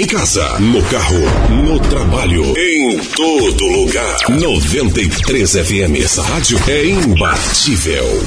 Em 0.00 0.06
casa, 0.06 0.58
no 0.60 0.82
carro, 0.84 1.18
no 1.62 1.78
trabalho, 1.78 2.54
em 2.56 2.96
todo 3.14 3.66
lugar. 3.66 4.16
93 4.30 5.52
FM. 5.52 6.02
Essa 6.02 6.22
rádio 6.22 6.58
é 6.66 6.86
imbatível. 6.86 8.26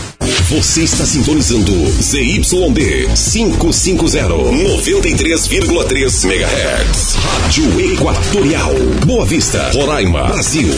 Você 0.51 0.83
está 0.83 1.04
sintonizando 1.04 1.71
ZYD 1.99 3.07
550, 3.15 4.20
93,3 4.28 6.25
MHz. 6.25 7.15
Rádio 7.15 7.92
Equatorial. 7.92 8.76
Boa 9.08 9.26
Vista, 9.26 9.71
Roraima, 9.74 10.26
Brasil. 10.28 10.69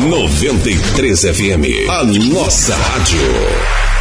93 0.00 1.20
FM. 1.20 1.88
A 1.88 2.02
nossa 2.02 2.74
rádio. 2.74 3.93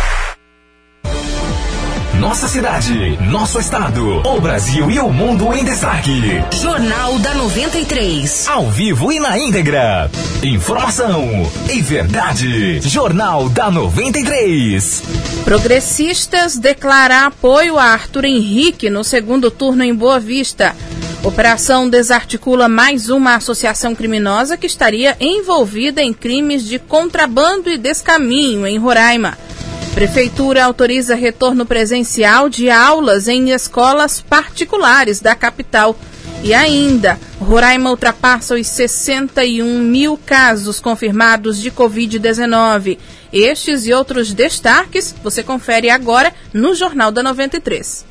Nossa 2.24 2.48
cidade, 2.48 3.18
nosso 3.30 3.60
estado, 3.60 4.21
o 4.26 4.40
Brasil 4.40 4.90
e 4.90 4.98
o 4.98 5.12
mundo 5.12 5.54
em 5.54 5.66
destaque. 5.66 6.42
Jornal 6.54 7.20
da 7.20 7.34
93. 7.34 8.48
Ao 8.48 8.72
vivo 8.72 9.12
e 9.12 9.20
na 9.20 9.38
íntegra. 9.38 10.09
Informação 10.41 11.22
e 11.70 11.81
verdade. 11.81 12.80
Jornal 12.80 13.50
da 13.50 13.70
93. 13.70 15.04
Progressistas 15.44 16.58
declaram 16.58 17.28
apoio 17.28 17.78
a 17.78 17.84
Arthur 17.84 18.23
Henrique 18.23 18.90
no 18.90 19.03
segundo 19.03 19.52
turno 19.52 19.84
em 19.84 19.94
Boa 19.94 20.17
Vista. 20.17 20.73
Operação 21.26 21.90
desarticula 21.90 22.70
mais 22.70 23.09
uma 23.09 23.36
associação 23.36 23.94
criminosa 23.94 24.55
que 24.55 24.66
estaria 24.66 25.17
envolvida 25.20 26.02
em 26.02 26.14
crimes 26.14 26.64
de 26.64 26.80
contrabando 26.80 27.70
e 27.70 27.78
descaminho 27.78 28.66
em 28.66 28.78
Roraima. 28.78 29.38
Prefeitura 29.93 30.65
autoriza 30.65 31.13
retorno 31.13 31.65
presencial 31.65 32.49
de 32.49 32.70
aulas 32.70 33.27
em 33.27 33.52
escolas 33.52 34.21
particulares 34.21 35.21
da 35.21 35.35
capital. 35.35 35.95
E 36.41 36.53
ainda, 36.53 37.19
Roraima 37.39 37.89
ultrapassa 37.89 38.55
os 38.55 38.67
61 38.67 39.79
mil 39.79 40.17
casos 40.17 40.80
confirmados 40.80 41.61
de 41.61 41.72
Covid-19. 41.72 42.97
Estes 43.31 43.85
e 43.85 43.94
outros 43.94 44.33
destaques 44.33 45.16
você 45.23 45.44
confere 45.44 45.89
agora 45.89 46.33
no 46.52 46.73
Jornal 46.73 47.11
da 47.11 47.22
93. 47.22 48.05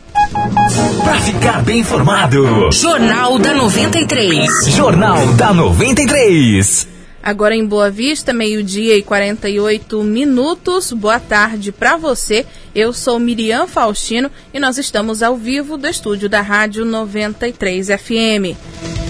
Para 1.03 1.21
ficar 1.21 1.63
bem 1.63 1.81
informado, 1.81 2.71
Jornal 2.71 3.39
da 3.39 3.55
93. 3.55 4.49
Jornal 4.69 5.27
da 5.35 5.53
93. 5.53 6.92
Agora 7.23 7.55
em 7.55 7.65
Boa 7.65 7.89
Vista, 7.89 8.33
meio-dia 8.33 8.97
e 8.97 9.03
48 9.03 10.03
minutos. 10.03 10.93
Boa 10.93 11.21
tarde 11.21 11.71
para 11.71 11.97
você. 11.97 12.45
Eu 12.75 12.93
sou 12.93 13.17
Miriam 13.21 13.69
Faustino 13.69 14.29
e 14.53 14.59
nós 14.59 14.77
estamos 14.77 15.23
ao 15.23 15.37
vivo 15.37 15.79
do 15.79 15.87
estúdio 15.87 16.29
da 16.29 16.41
Rádio 16.41 16.85
93 16.85 17.87
FM. 17.87 18.59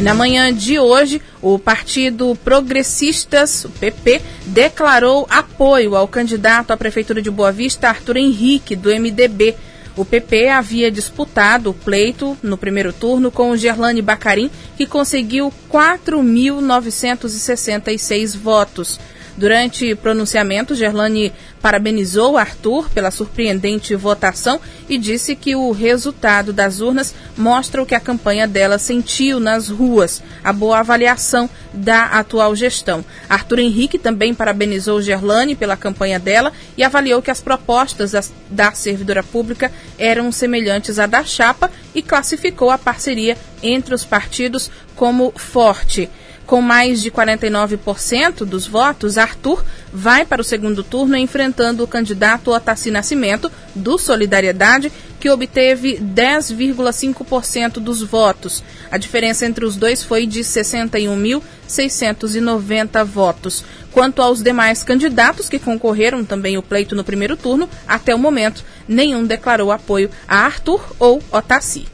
Na 0.00 0.12
manhã 0.12 0.52
de 0.52 0.78
hoje, 0.78 1.22
o 1.40 1.58
Partido 1.58 2.36
Progressistas, 2.44 3.64
o 3.64 3.70
PP, 3.70 4.20
declarou 4.44 5.26
apoio 5.30 5.96
ao 5.96 6.06
candidato 6.06 6.70
à 6.70 6.76
Prefeitura 6.76 7.22
de 7.22 7.30
Boa 7.30 7.50
Vista, 7.50 7.88
Arthur 7.88 8.18
Henrique, 8.18 8.76
do 8.76 8.90
MDB. 8.90 9.54
O 9.96 10.04
PP 10.04 10.48
havia 10.48 10.90
disputado 10.90 11.70
o 11.70 11.74
pleito 11.74 12.36
no 12.42 12.56
primeiro 12.56 12.92
turno 12.92 13.30
com 13.30 13.50
o 13.50 13.56
Gerlane 13.56 14.00
Bacarim, 14.00 14.50
que 14.76 14.86
conseguiu 14.86 15.52
4.966 15.70 18.36
votos. 18.36 18.98
Durante 19.36 19.94
pronunciamento, 19.94 20.74
Gerlane 20.74 21.32
parabenizou 21.60 22.36
Arthur 22.36 22.90
pela 22.90 23.10
surpreendente 23.10 23.94
votação 23.94 24.60
e 24.88 24.98
disse 24.98 25.34
que 25.34 25.56
o 25.56 25.70
resultado 25.70 26.52
das 26.52 26.80
urnas 26.80 27.14
mostra 27.36 27.82
o 27.82 27.86
que 27.86 27.94
a 27.94 28.00
campanha 28.00 28.46
dela 28.46 28.78
sentiu 28.78 29.40
nas 29.40 29.68
ruas, 29.68 30.22
a 30.44 30.52
boa 30.52 30.80
avaliação 30.80 31.48
da 31.72 32.04
atual 32.04 32.54
gestão. 32.54 33.04
Arthur 33.28 33.60
Henrique 33.60 33.98
também 33.98 34.34
parabenizou 34.34 35.00
Gerlane 35.00 35.54
pela 35.54 35.76
campanha 35.76 36.18
dela 36.18 36.52
e 36.76 36.84
avaliou 36.84 37.22
que 37.22 37.30
as 37.30 37.40
propostas 37.40 38.32
da 38.50 38.72
servidora 38.72 39.22
pública 39.22 39.72
eram 39.98 40.30
semelhantes 40.30 40.98
à 40.98 41.06
da 41.06 41.24
chapa 41.24 41.70
e 41.94 42.02
classificou 42.02 42.70
a 42.70 42.76
parceria 42.76 43.38
entre 43.62 43.94
os 43.94 44.04
partidos 44.04 44.70
como 44.94 45.32
forte. 45.36 46.10
Com 46.46 46.60
mais 46.60 47.00
de 47.00 47.10
49% 47.10 48.44
dos 48.44 48.66
votos, 48.66 49.16
Arthur 49.16 49.64
vai 49.92 50.26
para 50.26 50.42
o 50.42 50.44
segundo 50.44 50.82
turno 50.82 51.16
enfrentando 51.16 51.84
o 51.84 51.86
candidato 51.86 52.50
Otaci 52.50 52.90
Nascimento, 52.90 53.48
do 53.74 53.96
Solidariedade, 53.96 54.92
que 55.20 55.30
obteve 55.30 55.98
10,5% 55.98 57.74
dos 57.74 58.02
votos. 58.02 58.64
A 58.90 58.98
diferença 58.98 59.46
entre 59.46 59.64
os 59.64 59.76
dois 59.76 60.02
foi 60.02 60.26
de 60.26 60.40
61.690 60.40 63.04
votos. 63.04 63.64
Quanto 63.92 64.20
aos 64.20 64.42
demais 64.42 64.82
candidatos 64.82 65.48
que 65.48 65.60
concorreram 65.60 66.24
também 66.24 66.58
o 66.58 66.62
pleito 66.62 66.96
no 66.96 67.04
primeiro 67.04 67.36
turno, 67.36 67.68
até 67.86 68.12
o 68.14 68.18
momento, 68.18 68.64
nenhum 68.88 69.24
declarou 69.24 69.70
apoio 69.70 70.10
a 70.26 70.38
Arthur 70.38 70.82
ou 70.98 71.22
Otaci. 71.30 71.86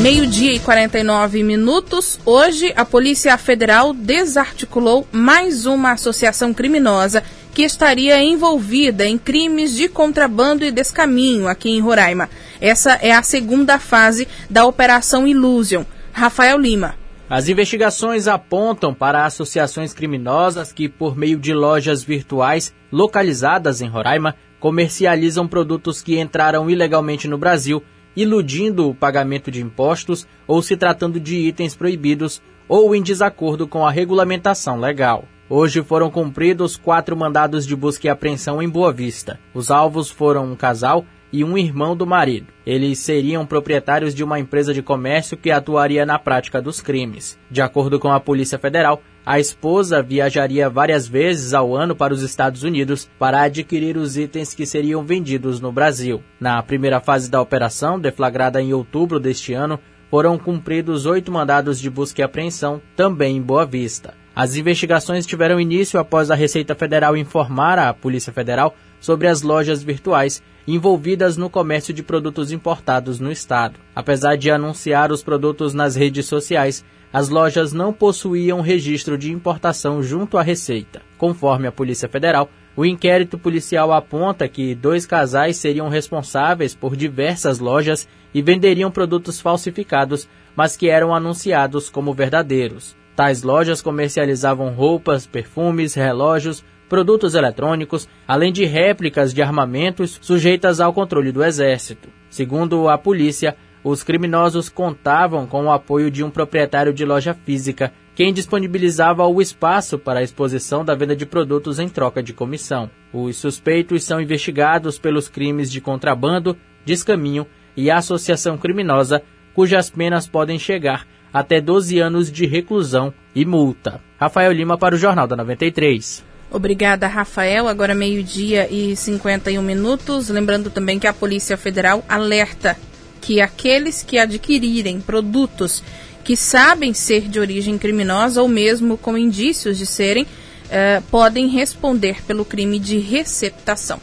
Meio-dia 0.00 0.52
e 0.52 0.60
49 0.60 1.42
minutos. 1.42 2.20
Hoje, 2.24 2.72
a 2.76 2.84
Polícia 2.84 3.36
Federal 3.36 3.92
desarticulou 3.92 5.04
mais 5.10 5.66
uma 5.66 5.90
associação 5.90 6.54
criminosa 6.54 7.24
que 7.52 7.62
estaria 7.62 8.22
envolvida 8.22 9.04
em 9.04 9.18
crimes 9.18 9.74
de 9.74 9.88
contrabando 9.88 10.64
e 10.64 10.70
descaminho 10.70 11.48
aqui 11.48 11.70
em 11.70 11.80
Roraima. 11.80 12.30
Essa 12.60 12.92
é 13.02 13.10
a 13.10 13.24
segunda 13.24 13.80
fase 13.80 14.28
da 14.48 14.64
Operação 14.64 15.26
Illusion. 15.26 15.84
Rafael 16.12 16.58
Lima. 16.58 16.94
As 17.28 17.48
investigações 17.48 18.28
apontam 18.28 18.94
para 18.94 19.26
associações 19.26 19.92
criminosas 19.92 20.72
que, 20.72 20.88
por 20.88 21.16
meio 21.16 21.38
de 21.38 21.52
lojas 21.52 22.04
virtuais 22.04 22.72
localizadas 22.92 23.80
em 23.80 23.88
Roraima, 23.88 24.36
comercializam 24.60 25.48
produtos 25.48 26.00
que 26.00 26.20
entraram 26.20 26.70
ilegalmente 26.70 27.26
no 27.26 27.36
Brasil 27.36 27.82
iludindo 28.16 28.88
o 28.88 28.94
pagamento 28.94 29.50
de 29.50 29.62
impostos 29.62 30.26
ou 30.46 30.62
se 30.62 30.76
tratando 30.76 31.18
de 31.20 31.36
itens 31.36 31.76
proibidos 31.76 32.42
ou 32.68 32.94
em 32.94 33.02
desacordo 33.02 33.66
com 33.66 33.86
a 33.86 33.90
regulamentação 33.90 34.78
legal. 34.78 35.24
Hoje 35.50 35.82
foram 35.82 36.10
cumpridos 36.10 36.76
quatro 36.76 37.16
mandados 37.16 37.66
de 37.66 37.74
busca 37.74 38.06
e 38.06 38.10
apreensão 38.10 38.62
em 38.62 38.68
Boa 38.68 38.92
Vista. 38.92 39.40
Os 39.54 39.70
alvos 39.70 40.10
foram 40.10 40.44
um 40.44 40.54
casal 40.54 41.06
e 41.32 41.42
um 41.42 41.56
irmão 41.56 41.96
do 41.96 42.06
marido. 42.06 42.48
Eles 42.66 42.98
seriam 42.98 43.46
proprietários 43.46 44.14
de 44.14 44.22
uma 44.22 44.38
empresa 44.38 44.74
de 44.74 44.82
comércio 44.82 45.36
que 45.36 45.50
atuaria 45.50 46.04
na 46.04 46.18
prática 46.18 46.60
dos 46.60 46.80
crimes. 46.80 47.38
De 47.50 47.62
acordo 47.62 47.98
com 47.98 48.10
a 48.10 48.20
Polícia 48.20 48.58
Federal, 48.58 49.02
a 49.28 49.38
esposa 49.38 50.02
viajaria 50.02 50.70
várias 50.70 51.06
vezes 51.06 51.52
ao 51.52 51.76
ano 51.76 51.94
para 51.94 52.14
os 52.14 52.22
Estados 52.22 52.62
Unidos 52.62 53.10
para 53.18 53.42
adquirir 53.42 53.98
os 53.98 54.16
itens 54.16 54.54
que 54.54 54.64
seriam 54.64 55.04
vendidos 55.04 55.60
no 55.60 55.70
Brasil. 55.70 56.22
Na 56.40 56.62
primeira 56.62 56.98
fase 56.98 57.30
da 57.30 57.38
operação, 57.38 58.00
deflagrada 58.00 58.62
em 58.62 58.72
outubro 58.72 59.20
deste 59.20 59.52
ano, 59.52 59.78
foram 60.10 60.38
cumpridos 60.38 61.04
oito 61.04 61.30
mandados 61.30 61.78
de 61.78 61.90
busca 61.90 62.22
e 62.22 62.24
apreensão, 62.24 62.80
também 62.96 63.36
em 63.36 63.42
Boa 63.42 63.66
Vista. 63.66 64.14
As 64.34 64.56
investigações 64.56 65.26
tiveram 65.26 65.60
início 65.60 66.00
após 66.00 66.30
a 66.30 66.34
Receita 66.34 66.74
Federal 66.74 67.14
informar 67.14 67.78
à 67.78 67.92
Polícia 67.92 68.32
Federal 68.32 68.74
sobre 68.98 69.28
as 69.28 69.42
lojas 69.42 69.82
virtuais 69.82 70.42
envolvidas 70.66 71.36
no 71.36 71.50
comércio 71.50 71.92
de 71.92 72.02
produtos 72.02 72.50
importados 72.50 73.20
no 73.20 73.30
estado. 73.30 73.78
Apesar 73.94 74.36
de 74.36 74.50
anunciar 74.50 75.12
os 75.12 75.22
produtos 75.22 75.74
nas 75.74 75.96
redes 75.96 76.24
sociais, 76.24 76.82
as 77.12 77.28
lojas 77.28 77.72
não 77.72 77.92
possuíam 77.92 78.60
registro 78.60 79.16
de 79.16 79.32
importação 79.32 80.02
junto 80.02 80.36
à 80.36 80.42
Receita. 80.42 81.00
Conforme 81.16 81.66
a 81.66 81.72
Polícia 81.72 82.08
Federal, 82.08 82.50
o 82.76 82.84
inquérito 82.84 83.38
policial 83.38 83.92
aponta 83.92 84.46
que 84.46 84.74
dois 84.74 85.04
casais 85.04 85.56
seriam 85.56 85.88
responsáveis 85.88 86.74
por 86.74 86.94
diversas 86.94 87.58
lojas 87.58 88.06
e 88.32 88.40
venderiam 88.40 88.90
produtos 88.90 89.40
falsificados, 89.40 90.28
mas 90.54 90.76
que 90.76 90.88
eram 90.88 91.14
anunciados 91.14 91.90
como 91.90 92.14
verdadeiros. 92.14 92.96
Tais 93.16 93.42
lojas 93.42 93.82
comercializavam 93.82 94.74
roupas, 94.74 95.26
perfumes, 95.26 95.94
relógios, 95.94 96.64
produtos 96.88 97.34
eletrônicos, 97.34 98.08
além 98.26 98.52
de 98.52 98.64
réplicas 98.64 99.34
de 99.34 99.42
armamentos 99.42 100.18
sujeitas 100.22 100.78
ao 100.78 100.92
controle 100.92 101.32
do 101.32 101.42
Exército. 101.42 102.08
Segundo 102.30 102.88
a 102.88 102.96
polícia, 102.96 103.56
os 103.82 104.02
criminosos 104.02 104.68
contavam 104.68 105.46
com 105.46 105.64
o 105.64 105.72
apoio 105.72 106.10
de 106.10 106.24
um 106.24 106.30
proprietário 106.30 106.92
de 106.92 107.04
loja 107.04 107.34
física, 107.34 107.92
quem 108.14 108.32
disponibilizava 108.32 109.26
o 109.26 109.40
espaço 109.40 109.98
para 109.98 110.20
a 110.20 110.22
exposição 110.22 110.84
da 110.84 110.94
venda 110.94 111.14
de 111.14 111.24
produtos 111.24 111.78
em 111.78 111.88
troca 111.88 112.22
de 112.22 112.32
comissão. 112.32 112.90
Os 113.12 113.36
suspeitos 113.36 114.02
são 114.02 114.20
investigados 114.20 114.98
pelos 114.98 115.28
crimes 115.28 115.70
de 115.70 115.80
contrabando, 115.80 116.56
descaminho 116.84 117.46
e 117.76 117.90
associação 117.90 118.58
criminosa, 118.58 119.22
cujas 119.54 119.88
penas 119.88 120.26
podem 120.26 120.58
chegar 120.58 121.06
até 121.32 121.60
12 121.60 121.98
anos 122.00 122.32
de 122.32 122.46
reclusão 122.46 123.12
e 123.34 123.44
multa. 123.44 124.00
Rafael 124.18 124.50
Lima 124.52 124.76
para 124.76 124.94
o 124.94 124.98
Jornal 124.98 125.26
da 125.26 125.36
93. 125.36 126.24
Obrigada, 126.50 127.06
Rafael. 127.06 127.68
Agora 127.68 127.94
meio-dia 127.94 128.66
e 128.72 128.96
51 128.96 129.62
minutos. 129.62 130.28
Lembrando 130.28 130.70
também 130.70 130.98
que 130.98 131.06
a 131.06 131.12
Polícia 131.12 131.56
Federal 131.56 132.02
alerta 132.08 132.76
que 133.20 133.40
aqueles 133.40 134.02
que 134.02 134.18
adquirirem 134.18 135.00
produtos 135.00 135.82
que 136.24 136.36
sabem 136.36 136.92
ser 136.92 137.22
de 137.22 137.40
origem 137.40 137.78
criminosa 137.78 138.42
ou 138.42 138.48
mesmo 138.48 138.98
com 138.98 139.16
indícios 139.16 139.78
de 139.78 139.86
serem, 139.86 140.26
eh, 140.70 141.00
podem 141.10 141.48
responder 141.48 142.22
pelo 142.26 142.44
crime 142.44 142.78
de 142.78 142.98
receptação. 142.98 143.98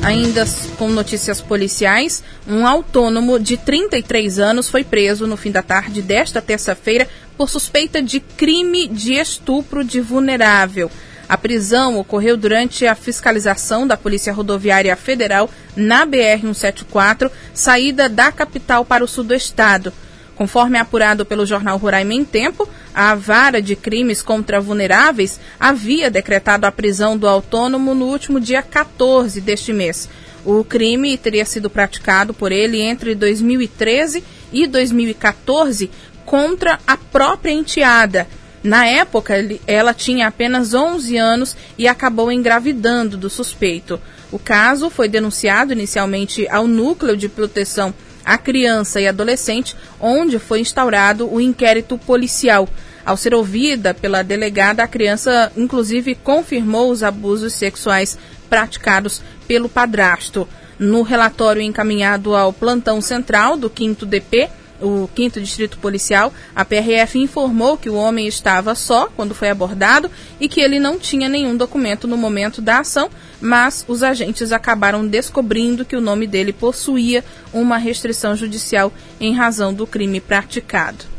Ainda 0.00 0.44
com 0.78 0.88
notícias 0.88 1.40
policiais, 1.40 2.22
um 2.46 2.64
autônomo 2.64 3.40
de 3.40 3.56
33 3.56 4.38
anos 4.38 4.68
foi 4.68 4.84
preso 4.84 5.26
no 5.26 5.36
fim 5.36 5.50
da 5.50 5.62
tarde 5.62 6.00
desta 6.00 6.40
terça-feira 6.40 7.08
por 7.36 7.50
suspeita 7.50 8.00
de 8.00 8.20
crime 8.20 8.86
de 8.86 9.14
estupro 9.14 9.82
de 9.82 10.00
vulnerável. 10.00 10.88
A 11.28 11.36
prisão 11.38 11.98
ocorreu 11.98 12.36
durante 12.36 12.86
a 12.86 12.94
fiscalização 12.94 13.86
da 13.86 13.96
Polícia 13.96 14.32
Rodoviária 14.32 14.94
Federal 14.94 15.50
na 15.74 16.06
BR-174, 16.06 17.30
saída 17.52 18.08
da 18.08 18.30
capital 18.30 18.84
para 18.84 19.04
o 19.04 19.08
sul 19.08 19.24
do 19.24 19.34
estado. 19.34 19.92
Conforme 20.34 20.78
apurado 20.78 21.24
pelo 21.24 21.46
jornal 21.46 21.78
Roraima 21.78 22.12
em 22.12 22.24
Tempo, 22.24 22.68
a 22.94 23.14
vara 23.14 23.62
de 23.62 23.76
crimes 23.76 24.20
contra 24.20 24.60
vulneráveis 24.60 25.40
havia 25.58 26.10
decretado 26.10 26.66
a 26.66 26.72
prisão 26.72 27.16
do 27.16 27.26
autônomo 27.26 27.94
no 27.94 28.06
último 28.06 28.40
dia 28.40 28.62
14 28.62 29.40
deste 29.40 29.72
mês. 29.72 30.08
O 30.44 30.62
crime 30.62 31.16
teria 31.16 31.44
sido 31.44 31.70
praticado 31.70 32.34
por 32.34 32.52
ele 32.52 32.80
entre 32.80 33.14
2013 33.14 34.22
e 34.52 34.66
2014 34.66 35.90
contra 36.26 36.78
a 36.86 36.96
própria 36.96 37.52
enteada. 37.52 38.26
Na 38.64 38.86
época, 38.86 39.34
ela 39.66 39.92
tinha 39.92 40.26
apenas 40.26 40.72
11 40.72 41.18
anos 41.18 41.54
e 41.76 41.86
acabou 41.86 42.32
engravidando 42.32 43.14
do 43.14 43.28
suspeito. 43.28 44.00
O 44.32 44.38
caso 44.38 44.88
foi 44.88 45.06
denunciado 45.06 45.74
inicialmente 45.74 46.48
ao 46.48 46.66
Núcleo 46.66 47.14
de 47.14 47.28
Proteção 47.28 47.92
a 48.24 48.38
criança 48.38 49.02
e 49.02 49.06
adolescente, 49.06 49.76
onde 50.00 50.38
foi 50.38 50.60
instaurado 50.60 51.30
o 51.30 51.38
inquérito 51.42 51.98
policial. 51.98 52.66
Ao 53.04 53.18
ser 53.18 53.34
ouvida 53.34 53.92
pela 53.92 54.24
delegada, 54.24 54.82
a 54.82 54.88
criança 54.88 55.52
inclusive 55.54 56.14
confirmou 56.14 56.90
os 56.90 57.02
abusos 57.02 57.52
sexuais 57.52 58.16
praticados 58.48 59.20
pelo 59.46 59.68
padrasto. 59.68 60.48
No 60.78 61.02
relatório 61.02 61.60
encaminhado 61.60 62.34
ao 62.34 62.50
plantão 62.50 63.02
central 63.02 63.58
do 63.58 63.70
5 63.70 64.06
DP, 64.06 64.48
o 64.80 65.08
5 65.14 65.40
Distrito 65.40 65.78
Policial, 65.78 66.32
a 66.54 66.64
PRF 66.64 67.18
informou 67.18 67.76
que 67.76 67.88
o 67.88 67.94
homem 67.94 68.26
estava 68.26 68.74
só 68.74 69.06
quando 69.06 69.34
foi 69.34 69.48
abordado 69.48 70.10
e 70.40 70.48
que 70.48 70.60
ele 70.60 70.78
não 70.78 70.98
tinha 70.98 71.28
nenhum 71.28 71.56
documento 71.56 72.06
no 72.06 72.16
momento 72.16 72.60
da 72.60 72.80
ação, 72.80 73.10
mas 73.40 73.84
os 73.86 74.02
agentes 74.02 74.52
acabaram 74.52 75.06
descobrindo 75.06 75.84
que 75.84 75.96
o 75.96 76.00
nome 76.00 76.26
dele 76.26 76.52
possuía 76.52 77.24
uma 77.52 77.78
restrição 77.78 78.34
judicial 78.34 78.92
em 79.20 79.34
razão 79.34 79.72
do 79.72 79.86
crime 79.86 80.20
praticado. 80.20 81.13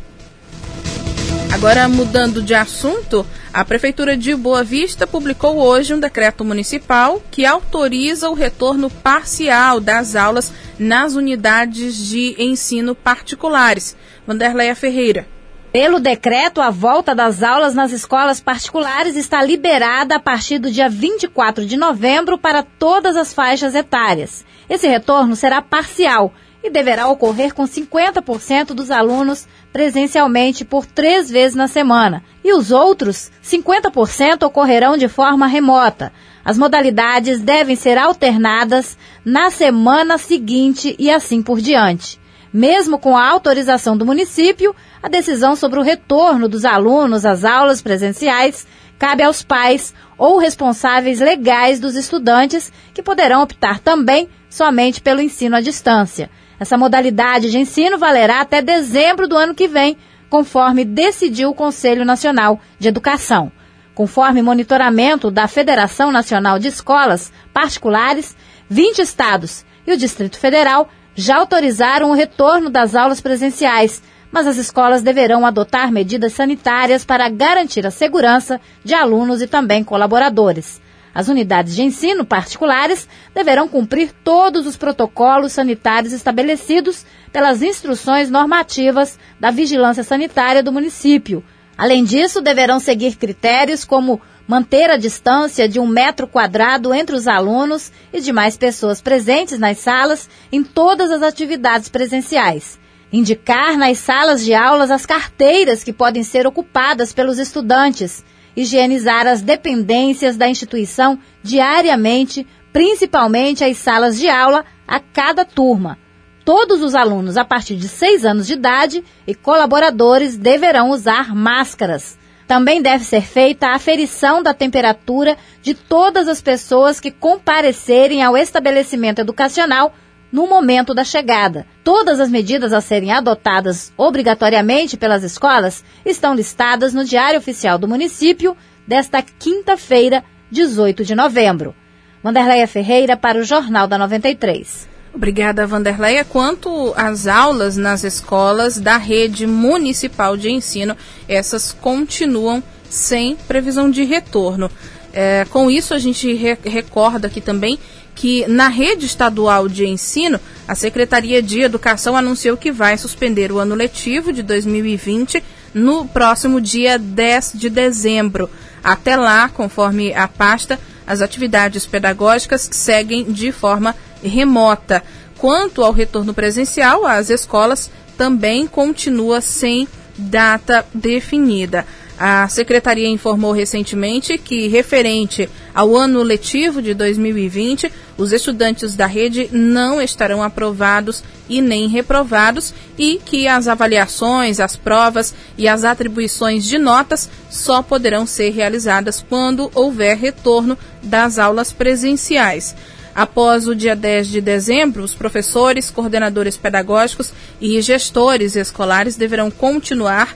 Agora, 1.55 1.87
mudando 1.87 2.43
de 2.43 2.53
assunto, 2.53 3.25
a 3.53 3.63
Prefeitura 3.63 4.17
de 4.17 4.35
Boa 4.35 4.61
Vista 4.61 5.07
publicou 5.07 5.55
hoje 5.55 5.93
um 5.93 5.99
decreto 6.01 6.43
municipal 6.43 7.23
que 7.31 7.45
autoriza 7.45 8.29
o 8.29 8.33
retorno 8.33 8.89
parcial 8.89 9.79
das 9.79 10.17
aulas 10.17 10.51
nas 10.77 11.15
unidades 11.15 11.95
de 11.95 12.35
ensino 12.37 12.93
particulares. 12.93 13.95
Vanderleia 14.27 14.75
Ferreira. 14.75 15.29
Pelo 15.71 15.97
decreto, 15.97 16.59
a 16.59 16.69
volta 16.69 17.15
das 17.15 17.41
aulas 17.41 17.73
nas 17.73 17.93
escolas 17.93 18.41
particulares 18.41 19.15
está 19.15 19.41
liberada 19.41 20.17
a 20.17 20.19
partir 20.19 20.59
do 20.59 20.69
dia 20.69 20.89
24 20.89 21.65
de 21.65 21.77
novembro 21.77 22.37
para 22.37 22.63
todas 22.63 23.15
as 23.15 23.33
faixas 23.33 23.73
etárias. 23.75 24.43
Esse 24.69 24.89
retorno 24.89 25.37
será 25.37 25.61
parcial 25.61 26.33
e 26.65 26.69
deverá 26.71 27.07
ocorrer 27.07 27.53
com 27.53 27.63
50% 27.63 28.73
dos 28.73 28.89
alunos 28.89 29.47
presencialmente 29.71 30.65
por 30.65 30.83
três 30.83 31.29
vezes 31.29 31.55
na 31.55 31.67
semana, 31.67 32.23
e 32.43 32.51
os 32.53 32.71
outros 32.71 33.31
50% 33.43 34.43
ocorrerão 34.43 34.97
de 34.97 35.07
forma 35.07 35.45
remota. 35.45 36.11
As 36.43 36.57
modalidades 36.57 37.39
devem 37.39 37.75
ser 37.75 37.99
alternadas 37.99 38.97
na 39.23 39.51
semana 39.51 40.17
seguinte 40.17 40.95
e 40.97 41.11
assim 41.11 41.43
por 41.43 41.61
diante. 41.61 42.19
Mesmo 42.51 42.97
com 42.97 43.15
a 43.15 43.27
autorização 43.27 43.95
do 43.95 44.05
município, 44.05 44.75
a 45.03 45.07
decisão 45.07 45.55
sobre 45.55 45.77
o 45.77 45.83
retorno 45.83 46.49
dos 46.49 46.65
alunos 46.65 47.27
às 47.27 47.45
aulas 47.45 47.79
presenciais 47.79 48.65
cabe 48.97 49.21
aos 49.21 49.43
pais 49.43 49.93
ou 50.17 50.39
responsáveis 50.39 51.19
legais 51.19 51.79
dos 51.79 51.95
estudantes, 51.95 52.73
que 52.91 53.03
poderão 53.03 53.43
optar 53.43 53.79
também 53.79 54.27
somente 54.49 54.99
pelo 54.99 55.21
ensino 55.21 55.57
à 55.57 55.61
distância. 55.61 56.27
Essa 56.59 56.77
modalidade 56.77 57.51
de 57.51 57.57
ensino 57.57 57.97
valerá 57.97 58.41
até 58.41 58.61
dezembro 58.61 59.27
do 59.27 59.35
ano 59.35 59.53
que 59.53 59.67
vem, 59.67 59.97
conforme 60.29 60.85
decidiu 60.85 61.49
o 61.49 61.55
Conselho 61.55 62.05
Nacional 62.05 62.59
de 62.79 62.87
Educação. 62.87 63.51
Conforme 63.93 64.41
monitoramento 64.41 65.31
da 65.31 65.47
Federação 65.47 66.11
Nacional 66.11 66.59
de 66.59 66.67
Escolas 66.67 67.31
Particulares, 67.53 68.35
20 68.69 68.99
estados 68.99 69.65
e 69.85 69.93
o 69.93 69.97
Distrito 69.97 70.37
Federal 70.37 70.89
já 71.13 71.37
autorizaram 71.37 72.09
o 72.09 72.13
retorno 72.13 72.69
das 72.69 72.95
aulas 72.95 73.21
presenciais, 73.21 74.01
mas 74.31 74.47
as 74.47 74.57
escolas 74.57 75.01
deverão 75.01 75.45
adotar 75.45 75.91
medidas 75.91 76.33
sanitárias 76.33 77.05
para 77.05 77.29
garantir 77.29 77.87
a 77.87 77.91
segurança 77.91 78.59
de 78.83 78.93
alunos 78.93 79.41
e 79.41 79.47
também 79.47 79.83
colaboradores. 79.83 80.81
As 81.15 81.29
unidades 81.29 81.73
de 81.73 81.81
ensino 81.81 82.25
particulares 82.25 83.07
deverão 83.33 83.69
cumprir 83.69 84.11
todos 84.21 84.67
os 84.67 84.75
protocolos 84.75 85.53
sanitários 85.53 86.11
estabelecidos 86.11 87.05
pelas 87.31 87.61
instruções 87.61 88.29
normativas 88.29 89.17
da 89.39 89.49
Vigilância 89.49 90.03
Sanitária 90.03 90.61
do 90.61 90.73
município. 90.73 91.41
Além 91.77 92.03
disso, 92.03 92.41
deverão 92.41 92.81
seguir 92.81 93.15
critérios 93.15 93.85
como 93.85 94.21
manter 94.45 94.89
a 94.89 94.97
distância 94.97 95.69
de 95.69 95.79
um 95.79 95.87
metro 95.87 96.27
quadrado 96.27 96.93
entre 96.93 97.15
os 97.15 97.29
alunos 97.29 97.93
e 98.11 98.19
demais 98.19 98.57
pessoas 98.57 99.01
presentes 99.01 99.57
nas 99.57 99.77
salas 99.77 100.29
em 100.51 100.65
todas 100.65 101.11
as 101.11 101.21
atividades 101.21 101.87
presenciais. 101.87 102.77
Indicar 103.11 103.77
nas 103.77 103.99
salas 103.99 104.43
de 104.43 104.53
aulas 104.53 104.91
as 104.91 105.05
carteiras 105.05 105.81
que 105.81 105.93
podem 105.93 106.23
ser 106.23 106.45
ocupadas 106.45 107.13
pelos 107.13 107.39
estudantes 107.39 108.21
higienizar 108.55 109.27
as 109.27 109.41
dependências 109.41 110.37
da 110.37 110.47
instituição 110.47 111.19
diariamente, 111.43 112.45
principalmente 112.71 113.63
as 113.63 113.77
salas 113.77 114.17
de 114.17 114.29
aula, 114.29 114.63
a 114.87 114.99
cada 114.99 115.43
turma. 115.43 115.97
Todos 116.43 116.81
os 116.83 116.93
alunos 116.93 117.37
a 117.37 117.43
partir 117.43 117.75
de 117.75 117.87
6 117.87 118.23
anos 118.23 118.45
de 118.45 118.53
idade 118.53 119.03
e 119.25 119.33
colaboradores 119.33 120.37
deverão 120.37 120.91
usar 120.91 121.35
máscaras. 121.35 122.17
Também 122.47 122.81
deve 122.81 123.03
ser 123.03 123.21
feita 123.21 123.67
a 123.67 123.75
aferição 123.75 124.43
da 124.43 124.53
temperatura 124.53 125.35
de 125.63 125.73
todas 125.73 126.27
as 126.27 126.41
pessoas 126.41 126.99
que 126.99 127.09
comparecerem 127.09 128.21
ao 128.21 128.37
estabelecimento 128.37 129.19
educacional 129.19 129.93
no 130.35 130.47
momento 130.47 130.93
da 130.93 131.05
chegada. 131.05 131.65
Todas 131.81 132.19
as 132.19 132.29
medidas 132.29 132.73
a 132.73 132.81
serem 132.81 133.09
adotadas 133.09 133.93
obrigatoriamente 133.95 134.97
pelas 134.97 135.23
escolas 135.23 135.81
estão 136.05 136.35
listadas 136.35 136.93
no 136.93 137.05
Diário 137.05 137.39
Oficial 137.39 137.77
do 137.77 137.87
Município 137.87 138.55
desta 138.85 139.21
quinta-feira, 139.21 140.25
18 140.51 141.05
de 141.05 141.15
novembro. 141.15 141.73
Vanderleia 142.21 142.67
Ferreira 142.67 143.15
para 143.15 143.39
o 143.39 143.45
Jornal 143.45 143.87
da 143.87 143.97
93. 143.97 144.89
Obrigada, 145.13 145.65
Vanderleia. 145.65 146.25
Quanto 146.25 146.93
às 146.97 147.27
aulas 147.27 147.77
nas 147.77 148.03
escolas 148.03 148.77
da 148.77 148.97
rede 148.97 149.47
municipal 149.47 150.35
de 150.35 150.51
ensino, 150.51 150.97
essas 151.29 151.71
continuam 151.71 152.61
sem 152.89 153.37
previsão 153.47 153.89
de 153.89 154.03
retorno. 154.03 154.69
É, 155.13 155.45
com 155.49 155.71
isso, 155.71 155.93
a 155.93 155.97
gente 155.97 156.33
re 156.33 156.57
recorda 156.65 157.27
aqui 157.27 157.39
também 157.39 157.79
que 158.15 158.47
na 158.47 158.69
rede 158.69 159.05
estadual 159.05 159.67
de 159.67 159.85
ensino, 159.85 160.39
a 160.65 160.73
Secretaria 160.73 161.43
de 161.43 161.61
Educação 161.61 162.15
anunciou 162.15 162.55
que 162.55 162.71
vai 162.71 162.97
suspender 162.97 163.51
o 163.51 163.59
ano 163.59 163.75
letivo 163.75 164.31
de 164.31 164.41
2020 164.41 165.43
no 165.73 166.05
próximo 166.07 166.61
dia 166.61 166.97
10 166.97 167.51
de 167.55 167.69
dezembro. 167.69 168.49
Até 168.81 169.17
lá, 169.17 169.49
conforme 169.49 170.13
a 170.13 170.27
pasta, 170.27 170.79
as 171.05 171.21
atividades 171.21 171.85
pedagógicas 171.85 172.67
seguem 172.71 173.25
de 173.25 173.51
forma 173.51 173.93
remota. 174.23 175.03
Quanto 175.37 175.83
ao 175.83 175.91
retorno 175.91 176.33
presencial, 176.33 177.05
as 177.05 177.29
escolas 177.29 177.91
também 178.17 178.65
continua 178.65 179.41
sem 179.41 179.87
data 180.17 180.85
definida. 180.93 181.85
A 182.17 182.47
secretaria 182.47 183.09
informou 183.09 183.51
recentemente 183.51 184.37
que, 184.37 184.69
referente 184.69 185.49
ao 185.73 185.93
ano 185.97 186.23
letivo 186.23 186.81
de 186.81 186.93
2020, 186.93 187.91
os 188.17 188.31
estudantes 188.31 188.95
da 188.95 189.05
rede 189.05 189.49
não 189.51 190.01
estarão 190.01 190.41
aprovados 190.41 191.21
e 191.49 191.61
nem 191.61 191.89
reprovados 191.89 192.73
e 192.97 193.19
que 193.23 193.49
as 193.49 193.67
avaliações, 193.67 194.61
as 194.61 194.77
provas 194.77 195.35
e 195.57 195.67
as 195.67 195.83
atribuições 195.83 196.63
de 196.63 196.77
notas 196.77 197.29
só 197.49 197.81
poderão 197.81 198.25
ser 198.25 198.51
realizadas 198.51 199.23
quando 199.27 199.69
houver 199.75 200.15
retorno 200.15 200.77
das 201.03 201.37
aulas 201.37 201.73
presenciais. 201.73 202.73
Após 203.13 203.67
o 203.67 203.75
dia 203.75 203.95
10 203.95 204.27
de 204.27 204.41
dezembro, 204.41 205.03
os 205.03 205.13
professores, 205.13 205.89
coordenadores 205.89 206.55
pedagógicos 206.55 207.33
e 207.59 207.81
gestores 207.81 208.55
escolares 208.55 209.15
deverão 209.17 209.51
continuar 209.51 210.35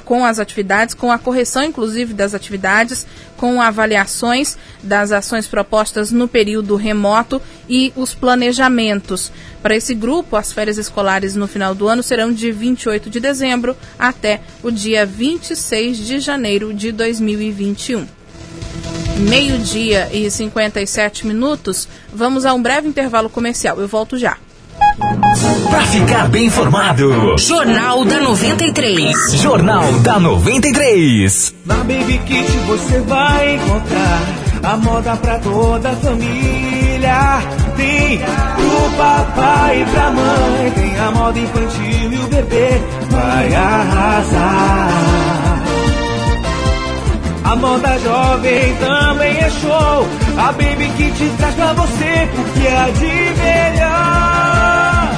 com 0.00 0.24
as 0.24 0.38
atividades, 0.38 0.94
com 0.94 1.10
a 1.10 1.18
correção, 1.18 1.62
inclusive, 1.62 2.12
das 2.12 2.34
atividades, 2.34 3.06
com 3.36 3.60
avaliações 3.60 4.56
das 4.82 5.12
ações 5.12 5.46
propostas 5.46 6.10
no 6.10 6.28
período 6.28 6.76
remoto 6.76 7.40
e 7.68 7.92
os 7.96 8.14
planejamentos. 8.14 9.32
Para 9.62 9.76
esse 9.76 9.94
grupo, 9.94 10.36
as 10.36 10.52
férias 10.52 10.78
escolares 10.78 11.34
no 11.34 11.46
final 11.46 11.74
do 11.74 11.88
ano 11.88 12.02
serão 12.02 12.32
de 12.32 12.52
28 12.52 13.08
de 13.10 13.20
dezembro 13.20 13.76
até 13.98 14.40
o 14.62 14.70
dia 14.70 15.06
26 15.06 15.98
de 15.98 16.20
janeiro 16.20 16.72
de 16.72 16.92
2021 16.92 18.06
meio-dia 19.16 20.10
e 20.12 20.28
57 20.28 21.26
minutos. 21.26 21.88
Vamos 22.12 22.44
a 22.44 22.52
um 22.52 22.60
breve 22.60 22.88
intervalo 22.88 23.30
comercial. 23.30 23.80
Eu 23.80 23.88
volto 23.88 24.18
já. 24.18 24.36
Para 24.98 25.86
ficar 25.86 26.28
bem 26.28 26.46
informado. 26.46 27.36
Jornal 27.36 28.04
da 28.04 28.20
93. 28.20 29.34
Jornal 29.34 29.92
da 30.00 30.20
93. 30.20 31.54
Na 31.64 31.76
Baby 31.78 32.20
Kit 32.24 32.48
você 32.66 33.00
vai 33.00 33.56
encontrar 33.56 34.22
a 34.62 34.76
moda 34.76 35.16
pra 35.16 35.38
toda 35.40 35.90
a 35.90 35.96
família. 35.96 37.42
Tem 37.76 38.18
pro 38.18 38.96
papai 38.96 39.82
e 39.82 39.84
pra 39.86 40.10
mãe, 40.12 40.70
tem 40.70 40.98
a 41.00 41.10
moda 41.10 41.38
infantil 41.40 42.12
e 42.12 42.16
o 42.16 42.28
bebê 42.28 42.80
vai 43.10 43.54
arrasar. 43.54 44.73
A 47.54 47.56
moda 47.56 47.96
jovem 48.00 48.74
também 48.80 49.38
é 49.38 49.48
show. 49.48 50.08
A 50.36 50.50
Baby 50.50 50.90
Kit 50.96 51.30
traz 51.38 51.54
pra 51.54 51.72
você 51.72 52.28
o 52.36 52.44
que 52.52 52.66
é 52.66 52.90
de 52.90 53.14
melhor. 53.38 55.08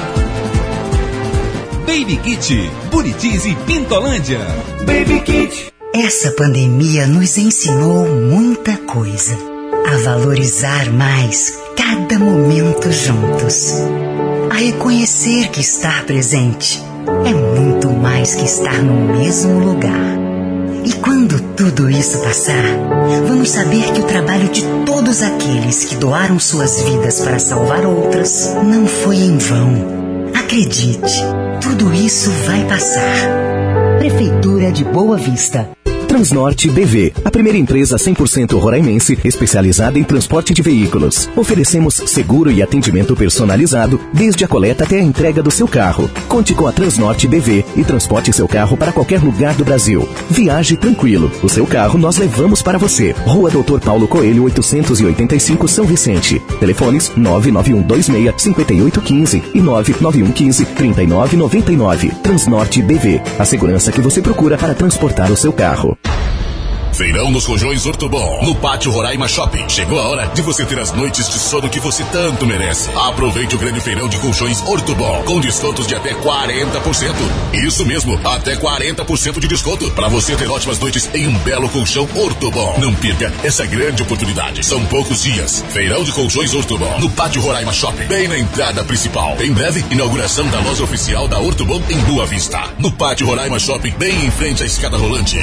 Baby 1.87 2.17
Kit, 2.17 2.71
Buritis 2.91 3.43
e 3.43 3.55
Pintolândia. 3.65 4.37
Baby 4.85 5.21
Kit. 5.21 5.73
Essa 5.95 6.29
pandemia 6.29 7.07
nos 7.07 7.39
ensinou 7.39 8.07
muita 8.07 8.77
coisa. 8.77 9.35
A 9.91 9.97
valorizar 10.03 10.91
mais 10.93 11.57
cada 11.75 12.19
momento 12.19 12.91
juntos. 12.91 13.73
A 14.51 14.57
reconhecer 14.57 15.47
que 15.47 15.61
estar 15.61 16.05
presente 16.05 16.83
é 17.25 17.33
muito 17.33 17.89
mais 17.89 18.35
que 18.35 18.45
estar 18.45 18.77
no 18.83 19.17
mesmo 19.17 19.57
lugar. 19.57 20.26
E 20.87 20.93
quando 20.93 21.37
tudo 21.53 21.89
isso 21.89 22.17
passar, 22.19 22.63
vamos 23.27 23.49
saber 23.49 23.91
que 23.91 23.99
o 23.99 24.05
trabalho 24.05 24.47
de 24.47 24.63
todos 24.85 25.21
aqueles 25.21 25.83
que 25.83 25.97
doaram 25.97 26.39
suas 26.39 26.81
vidas 26.81 27.19
para 27.19 27.39
salvar 27.39 27.85
outras 27.85 28.55
não 28.63 28.87
foi 28.87 29.17
em 29.17 29.37
vão. 29.37 30.29
Acredite, 30.33 31.25
tudo 31.61 31.93
isso 31.93 32.31
vai 32.45 32.63
passar. 32.69 33.97
Prefeitura 33.99 34.71
de 34.71 34.85
Boa 34.85 35.17
Vista. 35.17 35.69
Transnorte 36.17 36.65
BV, 36.71 37.13
a 37.23 37.29
primeira 37.29 37.59
empresa 37.59 37.95
100% 37.95 38.59
roraimense 38.59 39.19
especializada 39.23 39.99
em 39.99 40.03
transporte 40.03 40.51
de 40.51 40.63
veículos. 40.63 41.29
Oferecemos 41.35 41.93
seguro 41.93 42.49
e 42.49 42.63
atendimento 42.63 43.15
personalizado 43.15 44.01
desde 44.11 44.43
a 44.43 44.47
coleta 44.47 44.83
até 44.83 44.97
a 44.97 45.03
entrega 45.03 45.43
do 45.43 45.51
seu 45.51 45.67
carro. 45.67 46.09
Conte 46.27 46.55
com 46.55 46.65
a 46.65 46.71
Transnorte 46.71 47.27
BV 47.27 47.63
e 47.75 47.83
transporte 47.83 48.33
seu 48.33 48.47
carro 48.47 48.75
para 48.75 48.91
qualquer 48.91 49.21
lugar 49.21 49.53
do 49.53 49.63
Brasil. 49.63 50.09
Viaje 50.27 50.75
tranquilo. 50.75 51.31
O 51.43 51.49
seu 51.49 51.67
carro 51.67 51.99
nós 51.99 52.17
levamos 52.17 52.63
para 52.63 52.79
você. 52.79 53.13
Rua 53.23 53.51
Doutor 53.51 53.79
Paulo 53.79 54.07
Coelho, 54.07 54.45
885 54.45 55.67
São 55.67 55.85
Vicente. 55.85 56.41
Telefones 56.59 57.11
99126-5815 57.11 59.43
e 59.53 59.59
99115-3999. 59.59 62.11
Transnorte 62.23 62.81
BV, 62.81 63.21
a 63.37 63.45
segurança 63.45 63.91
que 63.91 64.01
você 64.01 64.19
procura 64.19 64.57
para 64.57 64.73
transportar 64.73 65.31
o 65.31 65.37
seu 65.37 65.53
carro. 65.53 65.95
Feirão 66.97 67.31
dos 67.31 67.45
Rojões 67.45 67.85
Ortobon, 67.85 68.43
no 68.43 68.55
Pátio 68.55 68.91
Roraima 68.91 69.27
Shopping. 69.27 69.69
Chegou 69.69 69.99
a 69.99 70.07
hora 70.07 70.25
de 70.33 70.41
você 70.41 70.65
ter 70.65 70.79
as 70.79 70.91
noites 70.91 71.29
de 71.29 71.37
sono 71.37 71.69
que 71.69 71.79
você 71.79 72.03
tanto 72.05 72.43
merece. 72.43 72.89
Aproveite 72.95 73.53
o 73.53 73.59
grande 73.59 73.79
feirão 73.79 74.09
de 74.09 74.17
colchões 74.17 74.63
Ortobon, 74.63 75.21
com 75.23 75.39
descontos 75.39 75.85
de 75.85 75.93
até 75.93 76.15
40%. 76.15 77.13
Isso 77.53 77.85
mesmo, 77.85 78.19
até 78.27 78.55
40% 78.55 79.39
de 79.39 79.47
desconto, 79.47 79.91
para 79.91 80.07
você 80.07 80.35
ter 80.35 80.49
ótimas 80.49 80.79
noites 80.79 81.07
em 81.13 81.27
um 81.27 81.37
belo 81.37 81.69
colchão 81.69 82.09
Ortobon. 82.15 82.79
Não 82.79 82.95
perca 82.95 83.31
essa 83.43 83.63
grande 83.67 84.01
oportunidade. 84.01 84.65
São 84.65 84.83
poucos 84.87 85.21
dias. 85.21 85.63
Feirão 85.69 86.03
de 86.03 86.11
colchões 86.11 86.51
Ortobon, 86.55 86.97
no 86.99 87.11
Pátio 87.11 87.43
Roraima 87.43 87.73
Shopping, 87.73 88.07
bem 88.07 88.27
na 88.27 88.39
entrada 88.39 88.83
principal. 88.83 89.37
Em 89.39 89.53
breve, 89.53 89.85
inauguração 89.91 90.47
da 90.47 90.59
loja 90.61 90.83
oficial 90.83 91.27
da 91.27 91.37
Ortobon 91.37 91.79
em 91.91 91.99
Boa 91.99 92.25
Vista. 92.25 92.59
No 92.79 92.91
Pátio 92.91 93.27
Roraima 93.27 93.59
Shopping, 93.59 93.91
bem 93.99 94.25
em 94.25 94.31
frente 94.31 94.63
à 94.63 94.65
escada 94.65 94.97
rolante. 94.97 95.37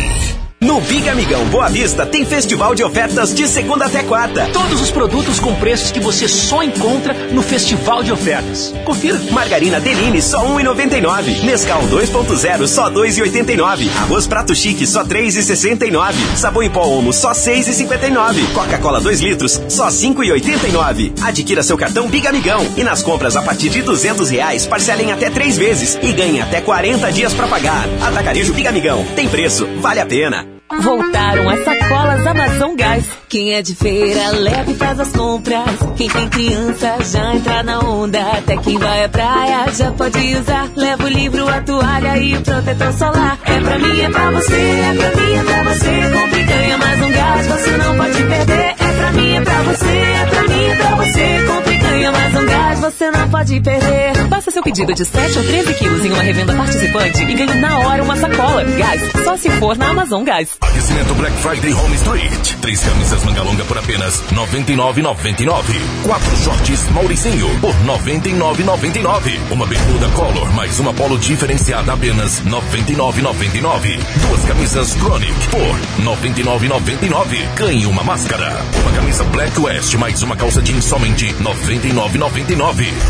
No 0.64 0.80
Big 0.80 1.06
Amigão 1.10 1.44
Boa 1.48 1.68
Vista 1.68 2.06
tem 2.06 2.24
festival 2.24 2.74
de 2.74 2.82
ofertas 2.82 3.34
de 3.34 3.46
segunda 3.46 3.84
até 3.84 4.02
quarta. 4.02 4.48
Todos 4.50 4.80
os 4.80 4.90
produtos 4.90 5.38
com 5.38 5.54
preços 5.56 5.90
que 5.90 6.00
você 6.00 6.26
só 6.26 6.62
encontra 6.62 7.12
no 7.12 7.42
festival 7.42 8.02
de 8.02 8.10
ofertas. 8.10 8.74
Confira. 8.82 9.20
Margarina 9.30 9.78
Deline 9.78 10.22
só 10.22 10.42
1,99. 10.42 11.42
Nescau 11.42 11.82
2.0 11.82 12.66
só 12.66 12.90
2,89. 12.90 13.94
Arroz 13.94 14.26
Prato 14.26 14.54
Chique 14.54 14.86
só 14.86 15.04
3,69. 15.04 16.14
Sabão 16.34 16.62
em 16.62 16.70
pó 16.70 16.86
Omo 16.86 17.12
só 17.12 17.32
6,59. 17.32 18.54
Coca-Cola 18.54 19.02
2 19.02 19.20
litros 19.20 19.60
só 19.68 19.88
5,89. 19.88 21.12
Adquira 21.22 21.62
seu 21.62 21.76
cartão 21.76 22.08
Big 22.08 22.26
Amigão 22.26 22.66
e 22.74 22.82
nas 22.82 23.02
compras 23.02 23.36
a 23.36 23.42
partir 23.42 23.68
de 23.68 23.82
200 23.82 24.30
reais 24.30 24.66
parcelem 24.66 25.12
até 25.12 25.28
três 25.28 25.58
vezes 25.58 25.98
e 26.02 26.10
ganhe 26.12 26.40
até 26.40 26.62
40 26.62 27.12
dias 27.12 27.34
para 27.34 27.48
pagar. 27.48 27.86
Atacarejo 28.00 28.54
Big 28.54 28.66
Amigão. 28.66 29.04
Tem 29.14 29.28
preço, 29.28 29.68
vale 29.82 30.00
a 30.00 30.06
pena. 30.06 30.53
Voltaram 30.70 31.48
as 31.50 31.64
sacolas 31.64 32.26
Amazon 32.26 32.74
Gás. 32.74 33.04
Quem 33.28 33.54
é 33.54 33.62
de 33.62 33.74
feira, 33.74 34.30
leve 34.30 34.72
e 34.72 34.74
faz 34.74 34.98
as 34.98 35.10
compras. 35.12 35.64
Quem 35.96 36.08
tem 36.08 36.28
criança, 36.28 36.96
já 37.02 37.34
entra 37.34 37.62
na 37.62 37.80
onda. 37.80 38.20
Até 38.20 38.56
quem 38.56 38.78
vai 38.78 39.04
à 39.04 39.08
praia, 39.08 39.70
já 39.72 39.92
pode 39.92 40.18
usar. 40.36 40.68
Leva 40.74 41.04
o 41.04 41.08
livro, 41.08 41.48
a 41.48 41.60
toalha 41.60 42.16
e 42.18 42.36
o 42.36 42.40
protetor 42.40 42.92
solar. 42.92 43.38
É 43.44 43.60
pra 43.60 43.78
mim, 43.78 44.00
é 44.00 44.10
pra 44.10 44.30
você, 44.30 44.54
é 44.54 44.94
pra 44.96 45.20
mim, 45.20 45.34
é 45.34 45.44
pra 45.44 45.62
você. 45.64 46.20
Compre 46.20 46.40
e 46.40 46.44
ganha 46.44 46.78
mais 46.78 47.02
um 47.02 47.10
gás, 47.10 47.46
você 47.46 47.70
não 47.76 47.96
pode 47.96 48.22
perder. 48.22 48.74
É 48.78 48.92
pra 48.96 49.12
mim, 49.12 49.36
é 49.36 49.40
pra 49.40 49.62
você, 49.62 49.86
é 49.86 50.26
pra 50.30 50.42
mim, 50.42 50.64
é 50.64 50.74
pra 50.76 50.96
você. 50.96 51.44
Compre 51.46 51.73
ganha 51.94 52.10
mais 52.10 52.34
um 52.34 52.46
gás, 52.46 52.80
você 52.80 53.10
não 53.10 53.28
pode 53.30 53.60
perder. 53.60 54.28
Faça 54.28 54.50
seu 54.50 54.62
pedido 54.62 54.92
de 54.92 55.04
7 55.04 55.38
ou 55.38 55.44
13 55.44 55.74
quilos 55.74 56.04
em 56.04 56.10
uma 56.10 56.22
revenda 56.22 56.54
participante 56.54 57.22
e 57.22 57.34
ganhe 57.34 57.54
na 57.60 57.78
hora 57.78 58.02
uma 58.02 58.16
sacola. 58.16 58.64
Gás, 58.64 59.00
só 59.22 59.36
se 59.36 59.48
for 59.50 59.76
na 59.76 59.90
Amazon 59.90 60.24
Gás. 60.24 60.56
Aquecimento 60.60 61.14
Black 61.14 61.36
Friday 61.36 61.72
Home 61.72 61.94
Street. 61.94 62.54
Três 62.60 62.80
camisas 62.80 63.24
manga 63.24 63.42
longa 63.42 63.64
por 63.64 63.78
apenas 63.78 64.20
R$ 64.30 64.36
99,99. 64.36 65.54
Quatro 66.02 66.36
shorts 66.38 66.90
Mauricinho 66.90 67.48
por 67.60 67.72
R$ 67.72 67.86
99,99. 67.86 69.52
Uma 69.52 69.66
bermuda 69.66 70.08
Color 70.08 70.52
mais 70.54 70.80
uma 70.80 70.92
polo 70.92 71.16
diferenciada 71.18 71.92
apenas 71.92 72.40
R$ 72.40 72.50
99,99. 72.50 73.98
Duas 74.26 74.44
camisas 74.46 74.94
Chronic 74.94 75.48
por 75.48 75.60
R$ 75.60 76.04
99,99. 76.04 77.54
Ganhe 77.54 77.86
uma 77.86 78.02
máscara. 78.02 78.56
Uma 78.82 78.92
camisa 78.92 79.22
Black 79.24 79.60
West 79.60 79.94
mais 79.94 80.22
uma 80.22 80.34
calça 80.34 80.60
jeans 80.60 80.84
somente 80.84 81.26
R$ 81.26 81.44
99,99. 81.44 81.83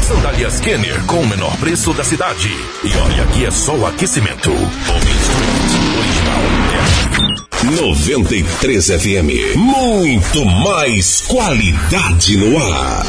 Sandálias 0.02 0.58
Kenner 0.60 1.00
com 1.06 1.20
o 1.20 1.26
menor 1.26 1.56
preço 1.58 1.92
da 1.92 2.02
cidade. 2.02 2.48
E 2.82 2.96
olha 2.96 3.26
que 3.26 3.44
é 3.44 3.50
só 3.50 3.74
o 3.74 3.86
aquecimento. 3.86 4.50
Home 4.50 5.10
Street 5.22 5.74
Original 5.98 6.84
93 7.82 8.86
FM. 8.86 9.56
Muito 9.56 10.44
mais 10.44 11.22
qualidade 11.22 12.36
no 12.36 12.58
ar. 12.58 13.06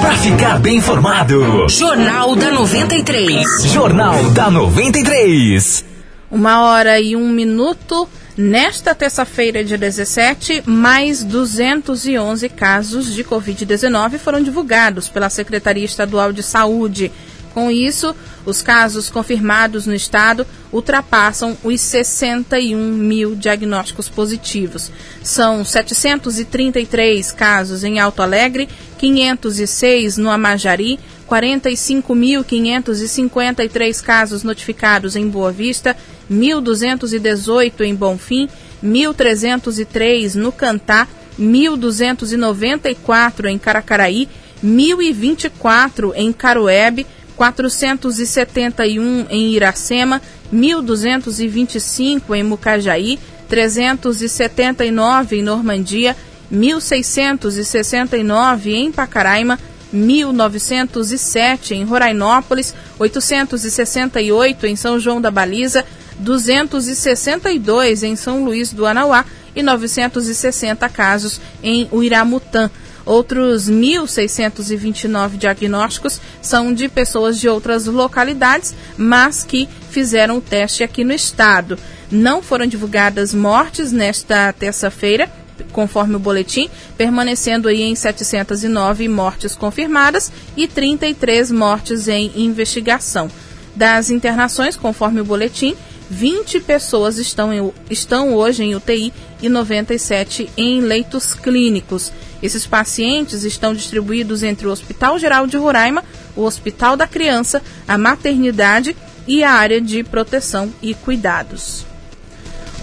Para 0.00 0.16
ficar 0.18 0.58
bem 0.60 0.76
informado. 0.76 1.68
Jornal 1.68 2.36
da 2.36 2.52
93. 2.52 3.46
Jornal 3.72 4.30
da 4.30 4.50
93. 4.50 5.84
Uma 6.30 6.62
hora 6.62 7.00
e 7.00 7.16
um 7.16 7.28
minuto. 7.30 8.08
Nesta 8.36 8.94
terça-feira, 8.94 9.62
dia 9.62 9.76
17, 9.76 10.62
mais 10.64 11.22
211 11.22 12.48
casos 12.48 13.14
de 13.14 13.22
Covid-19 13.22 14.18
foram 14.18 14.42
divulgados 14.42 15.06
pela 15.06 15.28
Secretaria 15.28 15.84
Estadual 15.84 16.32
de 16.32 16.42
Saúde. 16.42 17.12
Com 17.52 17.70
isso, 17.70 18.16
os 18.46 18.62
casos 18.62 19.10
confirmados 19.10 19.86
no 19.86 19.94
estado 19.94 20.46
ultrapassam 20.72 21.54
os 21.62 21.78
61 21.82 22.78
mil 22.78 23.36
diagnósticos 23.36 24.08
positivos. 24.08 24.90
São 25.22 25.62
733 25.62 27.32
casos 27.32 27.84
em 27.84 28.00
Alto 28.00 28.22
Alegre, 28.22 28.66
506 28.96 30.16
no 30.16 30.30
Amajari, 30.30 30.98
45.553 31.28 34.02
casos 34.02 34.42
notificados 34.42 35.16
em 35.16 35.28
Boa 35.28 35.52
Vista, 35.52 35.94
1.218 36.32 37.82
em 37.82 37.94
Bonfim, 37.94 38.48
1.303 38.82 40.34
no 40.34 40.50
Cantá, 40.50 41.06
1.294 41.38 43.46
em 43.46 43.58
Caracaraí, 43.58 44.28
1.024 44.64 46.12
em 46.14 46.32
Caruebe, 46.32 47.06
471 47.36 49.26
em 49.28 49.52
Iracema, 49.52 50.22
1.225 50.52 52.34
em 52.34 52.42
Mucajaí, 52.42 53.18
379 53.48 55.38
em 55.38 55.42
Normandia, 55.42 56.14
1.669 56.52 58.66
em 58.66 58.92
Pacaraima, 58.92 59.58
1.907 59.92 61.72
em 61.72 61.84
Rorainópolis, 61.84 62.74
868 62.98 64.66
em 64.66 64.76
São 64.76 64.98
João 64.98 65.20
da 65.20 65.30
Baliza, 65.30 65.84
262 66.22 68.02
em 68.02 68.16
São 68.16 68.44
Luís 68.44 68.72
do 68.72 68.86
Anauá 68.86 69.24
e 69.54 69.62
960 69.62 70.88
casos 70.88 71.40
em 71.62 71.88
Uiramutã. 71.92 72.70
Outros 73.04 73.68
1.629 73.68 75.36
diagnósticos 75.36 76.20
são 76.40 76.72
de 76.72 76.88
pessoas 76.88 77.38
de 77.38 77.48
outras 77.48 77.86
localidades, 77.86 78.74
mas 78.96 79.42
que 79.42 79.68
fizeram 79.90 80.38
o 80.38 80.40
teste 80.40 80.84
aqui 80.84 81.02
no 81.02 81.12
estado. 81.12 81.76
Não 82.10 82.40
foram 82.40 82.66
divulgadas 82.66 83.34
mortes 83.34 83.90
nesta 83.90 84.52
terça-feira, 84.52 85.28
conforme 85.72 86.14
o 86.14 86.20
boletim, 86.20 86.70
permanecendo 86.96 87.68
aí 87.68 87.82
em 87.82 87.94
709 87.94 89.08
mortes 89.08 89.54
confirmadas 89.56 90.30
e 90.56 90.68
33 90.68 91.50
mortes 91.50 92.06
em 92.06 92.30
investigação. 92.36 93.30
Das 93.74 94.10
internações, 94.10 94.76
conforme 94.76 95.20
o 95.20 95.24
boletim, 95.24 95.74
20 96.12 96.60
pessoas 96.60 97.16
estão, 97.16 97.50
em, 97.50 97.72
estão 97.88 98.34
hoje 98.34 98.62
em 98.62 98.74
UTI 98.74 99.10
e 99.40 99.48
97 99.48 100.50
em 100.58 100.82
leitos 100.82 101.32
clínicos. 101.32 102.12
Esses 102.42 102.66
pacientes 102.66 103.44
estão 103.44 103.72
distribuídos 103.72 104.42
entre 104.42 104.66
o 104.66 104.70
Hospital 104.70 105.18
Geral 105.18 105.46
de 105.46 105.56
Roraima, 105.56 106.04
o 106.36 106.42
Hospital 106.42 106.98
da 106.98 107.06
Criança, 107.06 107.62
a 107.88 107.96
maternidade 107.96 108.94
e 109.26 109.42
a 109.42 109.52
área 109.52 109.80
de 109.80 110.04
proteção 110.04 110.70
e 110.82 110.92
cuidados 110.92 111.91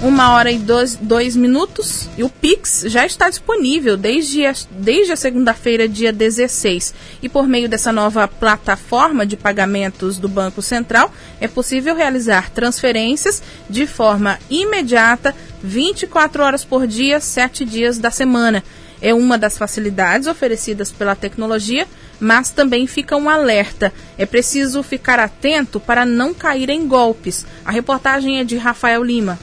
uma 0.02 0.32
hora 0.34 0.52
e 0.52 0.58
dois, 0.58 0.96
dois 0.96 1.36
minutos. 1.36 2.10
E 2.18 2.24
o 2.24 2.30
Pix 2.30 2.84
já 2.88 3.06
está 3.06 3.30
disponível 3.30 3.98
desde 3.98 4.46
a, 4.46 4.54
desde 4.72 5.12
a 5.12 5.16
segunda-feira, 5.16 5.88
dia 5.90 6.12
16. 6.12 6.94
E 7.22 7.28
por 7.28 7.48
meio 7.48 7.68
dessa 7.68 7.92
nova 7.92 8.28
plataforma 8.28 9.26
de 9.26 9.36
pagamentos 9.36 10.18
do 10.18 10.30
Banco 10.30 10.62
Central, 10.62 11.12
é 11.40 11.48
possível 11.48 11.96
realizar 11.96 12.50
transferências 12.50 13.44
de 13.70 13.86
forma 13.86 14.40
imediata, 14.50 15.36
24 15.62 16.44
horas 16.44 16.64
por 16.64 16.88
dia, 16.88 17.20
7 17.20 17.66
dias 17.66 17.98
da 17.98 18.10
semana. 18.10 18.64
É 19.02 19.14
uma 19.14 19.38
das 19.38 19.58
facilidades 19.58 20.28
oferecidas 20.28 20.92
pela 20.92 21.16
tecnologia, 21.16 21.88
mas 22.20 22.50
também 22.50 22.86
fica 22.86 23.16
um 23.16 23.30
alerta. 23.30 23.94
É 24.18 24.26
preciso 24.26 24.84
ficar 24.84 25.20
atento 25.20 25.80
para 25.80 26.06
não 26.06 26.34
cair 26.34 26.70
em 26.70 26.86
golpes. 26.86 27.46
A 27.64 27.72
reportagem 27.72 28.40
é 28.40 28.44
de 28.44 28.58
Rafael 28.58 29.04
Lima. 29.04 29.40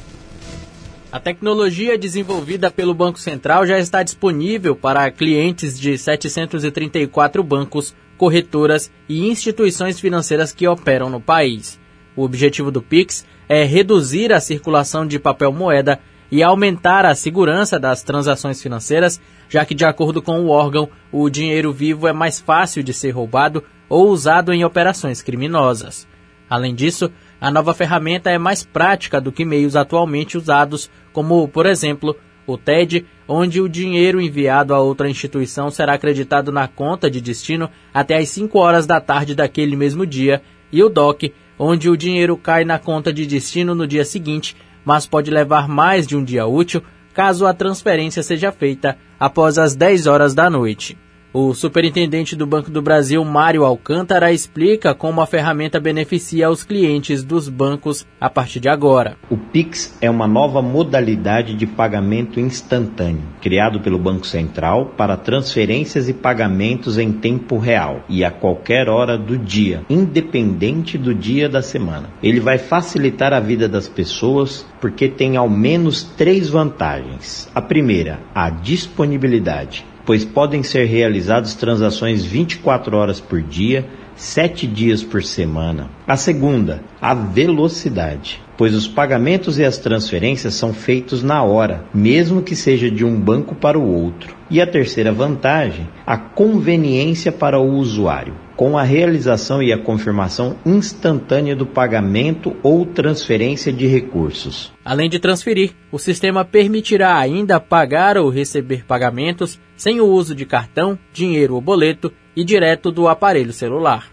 A 1.11 1.21
tecnologia 1.21 1.97
desenvolvida 1.97 2.69
pelo 2.69 2.93
Banco 2.93 3.21
Central 3.21 3.65
já 3.65 3.79
está 3.79 4.03
disponível 4.03 4.75
para 4.75 5.11
clientes 5.11 5.79
de 5.79 5.97
734 5.97 7.43
bancos, 7.45 7.95
corretoras 8.19 8.91
e 9.09 9.29
instituições 9.29 10.01
financeiras 10.01 10.53
que 10.53 10.67
operam 10.67 11.09
no 11.09 11.21
país. 11.21 11.79
O 12.17 12.25
objetivo 12.25 12.73
do 12.73 12.83
Pix 12.83 13.25
é 13.49 13.63
reduzir 13.63 14.33
a 14.33 14.41
circulação 14.41 15.07
de 15.07 15.19
papel 15.19 15.53
moeda 15.53 16.01
e 16.29 16.43
aumentar 16.43 17.07
a 17.07 17.15
segurança 17.15 17.79
das 17.79 18.03
transações 18.03 18.61
financeiras, 18.61 19.21
já 19.49 19.65
que, 19.65 19.77
de 19.77 19.85
acordo 19.85 20.21
com 20.21 20.41
o 20.41 20.49
órgão, 20.49 20.89
o 21.13 21.31
dinheiro 21.31 21.73
vivo 21.73 22.09
é 22.09 22.13
mais 22.13 22.41
fácil 22.41 22.83
de 22.83 22.93
ser 22.93 23.11
roubado 23.11 23.63
ou 23.89 24.09
usado 24.09 24.53
em 24.53 24.65
operações 24.65 25.23
criminosas. 25.23 26.07
Além 26.51 26.75
disso, 26.75 27.13
a 27.40 27.50
nova 27.50 27.75
ferramenta 27.75 28.31
é 28.31 28.38
mais 28.38 28.62
prática 28.64 29.21
do 29.21 29.31
que 29.31 29.45
meios 29.45 29.76
atualmente 29.76 30.37
usados, 30.37 30.90
como, 31.12 31.47
por 31.49 31.66
exemplo, 31.66 32.16
o 32.47 32.56
TED, 32.56 33.04
onde 33.28 33.61
o 33.61 33.69
dinheiro 33.69 34.21
enviado 34.21 34.75
a 34.75 34.80
outra 34.80 35.11
instituição 35.11 35.71
será 35.71 35.95
acreditado 35.95 36.52
na 36.52 36.69
conta 36.69 37.11
de 37.11 37.21
destino 37.21 37.69
até 37.93 38.17
às 38.17 38.28
5 38.28 38.58
horas 38.58 38.87
da 38.87 39.00
tarde 39.00 39.34
daquele 39.34 39.76
mesmo 39.76 40.06
dia, 40.06 40.43
e 40.73 40.82
o 40.82 40.89
DOC, 40.89 41.32
onde 41.58 41.89
o 41.89 41.97
dinheiro 41.97 42.37
cai 42.37 42.65
na 42.65 42.78
conta 42.78 43.13
de 43.13 43.26
destino 43.26 43.75
no 43.75 43.87
dia 43.87 44.04
seguinte, 44.04 44.56
mas 44.84 45.06
pode 45.06 45.30
levar 45.30 45.69
mais 45.69 46.06
de 46.06 46.17
um 46.17 46.23
dia 46.23 46.47
útil 46.47 46.82
caso 47.13 47.47
a 47.47 47.54
transferência 47.54 48.23
seja 48.23 48.52
feita 48.52 48.97
após 49.19 49.56
as 49.56 49.75
10 49.75 50.06
horas 50.06 50.34
da 50.34 50.50
noite. 50.50 50.99
O 51.32 51.52
superintendente 51.52 52.34
do 52.34 52.47
Banco 52.47 52.71
do 52.71 52.80
Brasil, 52.80 53.23
Mário 53.25 53.65
Alcântara, 53.65 54.32
explica 54.32 54.95
como 54.95 55.21
a 55.21 55.26
ferramenta 55.26 55.78
beneficia 55.78 56.49
os 56.49 56.65
clientes 56.65 57.23
dos 57.23 57.49
bancos 57.49 58.06
a 58.19 58.30
partir 58.30 58.60
de 58.60 58.69
agora. 58.69 59.17
O 59.28 59.36
Pix 59.36 59.99
é 60.00 60.08
uma 60.08 60.26
nova 60.26 60.62
modalidade 60.62 61.54
de 61.54 61.67
pagamento 61.67 62.41
instantâneo, 62.41 63.23
criado 63.43 63.80
pelo 63.80 63.99
Banco 63.99 64.26
Central 64.26 64.95
para 64.97 65.17
transferências 65.17 66.08
e 66.08 66.15
pagamentos 66.15 66.97
em 66.97 67.12
tempo 67.12 67.58
real 67.58 68.04
e 68.08 68.25
a 68.25 68.30
qualquer 68.30 68.89
hora 68.89 69.19
do 69.19 69.36
dia, 69.36 69.82
independente 69.91 70.97
do 70.97 71.15
dia 71.15 71.49
da 71.49 71.60
semana. 71.60 72.08
Ele 72.23 72.41
vai 72.41 72.56
facilitar 72.56 73.34
a 73.34 73.41
vida 73.41 73.69
das 73.69 73.89
pessoas 73.89 74.65
porque 74.80 75.08
tem 75.08 75.36
ao 75.36 75.50
menos 75.50 76.02
três 76.02 76.49
vantagens. 76.49 77.50
A 77.54 77.60
primeira, 77.60 78.21
a 78.34 78.49
disponibilidade 78.49 79.84
pois 80.06 80.25
podem 80.25 80.62
ser 80.62 80.84
realizadas 80.84 81.54
transações 81.54 82.25
24 82.25 82.97
horas 82.97 83.21
por 83.21 83.42
dia, 83.42 83.84
7 84.14 84.66
dias 84.66 85.02
por 85.02 85.23
semana. 85.23 85.90
A 86.06 86.16
segunda, 86.16 86.82
a 87.02 87.12
velocidade, 87.12 88.40
pois 88.56 88.75
os 88.75 88.88
pagamentos 88.88 89.58
e 89.58 89.64
as 89.64 89.76
transferências 89.76 90.54
são 90.54 90.73
feitos 90.73 91.23
na 91.23 91.42
hora, 91.42 91.84
mesmo 91.92 92.40
que 92.40 92.56
seja 92.56 92.90
de 92.90 93.04
um 93.04 93.21
banco 93.21 93.54
para 93.54 93.78
o 93.78 93.92
outro. 93.92 94.34
E 94.49 94.62
a 94.62 94.66
terceira 94.66 95.12
vantagem, 95.12 95.88
a 96.06 96.16
conveniência 96.16 97.32
para 97.32 97.58
o 97.58 97.75
usuário, 97.75 98.46
com 98.56 98.78
a 98.78 98.82
realização 98.82 99.62
e 99.62 99.73
a 99.73 99.78
confirmação 99.78 100.56
instantânea 100.64 101.54
do 101.54 101.66
pagamento 101.66 102.56
ou 102.62 102.86
transferência 102.86 103.73
de 103.73 103.86
recursos. 103.86 104.73
Além 104.84 105.10
de 105.10 105.19
transferir, 105.19 105.73
o 105.92 105.99
sistema 105.99 106.45
permitirá 106.45 107.16
ainda 107.19 107.60
pagar 107.60 108.16
ou 108.16 108.30
receber 108.30 108.84
pagamentos 108.84 109.60
sem 109.76 110.00
o 110.00 110.06
uso 110.06 110.34
de 110.34 110.47
cartão, 110.47 110.99
dinheiro 111.12 111.54
ou 111.54 111.60
boleto 111.60 112.12
e 112.34 112.42
direto 112.42 112.90
do 112.90 113.06
aparelho 113.06 113.52
celular. 113.52 114.10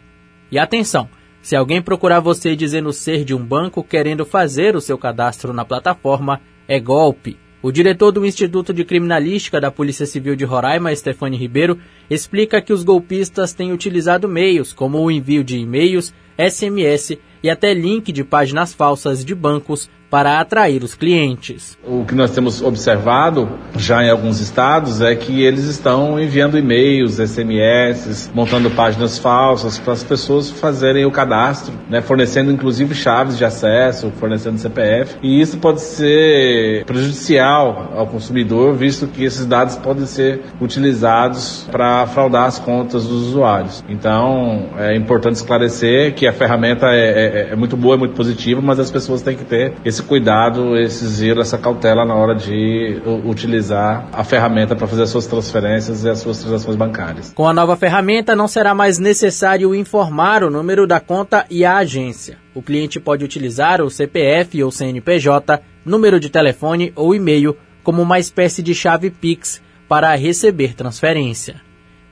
E 0.52 0.60
atenção! 0.60 1.08
Se 1.42 1.58
alguém 1.58 1.82
procurar 1.82 2.22
você 2.22 2.56
dizendo 2.56 2.94
ser 2.94 3.26
de 3.26 3.34
um 3.36 3.46
banco 3.46 3.84
querendo 3.84 4.26
fazer 4.26 4.78
o 4.78 4.82
seu 4.82 4.98
cadastro 4.98 5.52
na 5.52 5.66
plataforma, 5.66 6.40
é 6.70 6.80
golpe. 6.80 7.38
O 7.64 7.72
diretor 7.72 8.12
do 8.12 8.26
Instituto 8.26 8.74
de 8.74 8.84
Criminalística 8.84 9.62
da 9.62 9.72
Polícia 9.72 10.06
Civil 10.06 10.36
de 10.36 10.44
Roraima, 10.44 10.94
Stefane 10.94 11.38
Ribeiro, 11.38 11.80
explica 12.10 12.62
que 12.62 12.74
os 12.74 12.84
golpistas 12.84 13.54
têm 13.54 13.72
utilizado 13.72 14.28
meios 14.28 14.74
como 14.74 15.00
o 15.00 15.10
envio 15.10 15.46
de 15.46 15.60
e-mails, 15.60 16.14
SMS 16.38 17.18
e 17.44 17.50
até 17.50 17.74
link 17.74 18.12
de 18.12 18.24
páginas 18.24 18.74
falsas 18.74 19.24
de 19.24 19.36
bancos 19.36 19.90
para 20.14 20.40
atrair 20.40 20.84
os 20.84 20.94
clientes. 20.94 21.76
O 21.84 22.06
que 22.06 22.14
nós 22.14 22.30
temos 22.30 22.62
observado 22.62 23.50
já 23.76 24.04
em 24.04 24.12
alguns 24.12 24.40
estados 24.40 25.02
é 25.02 25.16
que 25.16 25.42
eles 25.42 25.64
estão 25.64 26.20
enviando 26.20 26.56
e-mails, 26.56 27.16
SMS, 27.16 28.30
montando 28.32 28.70
páginas 28.70 29.18
falsas 29.18 29.80
para 29.80 29.94
as 29.94 30.04
pessoas 30.04 30.52
fazerem 30.52 31.04
o 31.04 31.10
cadastro, 31.10 31.74
né, 31.90 32.00
fornecendo 32.00 32.52
inclusive 32.52 32.94
chaves 32.94 33.40
de 33.40 33.44
acesso, 33.44 34.14
fornecendo 34.20 34.60
CPF. 34.60 35.18
E 35.24 35.42
isso 35.42 35.58
pode 35.58 35.82
ser 35.82 36.86
prejudicial 36.86 37.92
ao 37.96 38.06
consumidor, 38.06 38.76
visto 38.76 39.08
que 39.08 39.24
esses 39.24 39.48
dados 39.48 39.76
podem 39.78 40.06
ser 40.06 40.42
utilizados 40.62 41.68
para 41.72 42.06
fraudar 42.06 42.46
as 42.46 42.60
contas 42.60 43.08
dos 43.08 43.30
usuários. 43.30 43.84
Então, 43.90 44.70
é 44.78 44.96
importante 44.96 45.38
esclarecer 45.38 46.14
que 46.14 46.28
a 46.28 46.34
ferramenta 46.34 46.86
é, 46.92 47.33
é, 47.34 47.50
é 47.52 47.56
muito 47.56 47.76
boa, 47.76 47.96
é 47.96 47.98
muito 47.98 48.14
positiva, 48.14 48.62
mas 48.62 48.80
as 48.80 48.92
pessoas 48.92 49.24
têm 49.24 49.36
que 49.36 49.44
ter 49.44 49.74
esse 49.84 50.04
cuidado, 50.04 50.78
esse 50.78 51.06
zelo, 51.08 51.42
essa 51.42 51.58
cautela 51.58 52.06
na 52.06 52.14
hora 52.14 52.36
de 52.36 53.02
utilizar 53.26 54.08
a 54.14 54.24
ferramenta 54.24 54.76
para 54.76 54.86
fazer 54.86 55.04
as 55.04 55.10
suas 55.10 55.26
transferências 55.26 56.04
e 56.04 56.10
as 56.10 56.20
suas 56.20 56.38
transações 56.38 56.76
bancárias. 56.76 57.34
Com 57.34 57.48
a 57.48 57.54
nova 57.54 57.76
ferramenta, 57.76 58.36
não 58.36 58.48
será 58.48 58.76
mais 58.76 59.00
necessário 59.00 59.74
informar 59.74 60.44
o 60.44 60.52
número 60.52 60.86
da 60.86 61.00
conta 61.00 61.46
e 61.50 61.66
a 61.66 61.78
agência. 61.78 62.38
O 62.54 62.62
cliente 62.62 63.00
pode 63.00 63.26
utilizar 63.26 63.82
o 63.82 63.90
CPF 63.90 64.64
ou 64.64 64.72
CNPJ, 64.72 65.60
número 65.84 66.20
de 66.20 66.30
telefone 66.30 66.94
ou 66.96 67.16
e-mail 67.16 67.58
como 67.84 68.02
uma 68.02 68.20
espécie 68.20 68.62
de 68.62 68.76
chave 68.76 69.10
Pix 69.10 69.60
para 69.90 70.16
receber 70.16 70.76
transferência. 70.76 71.62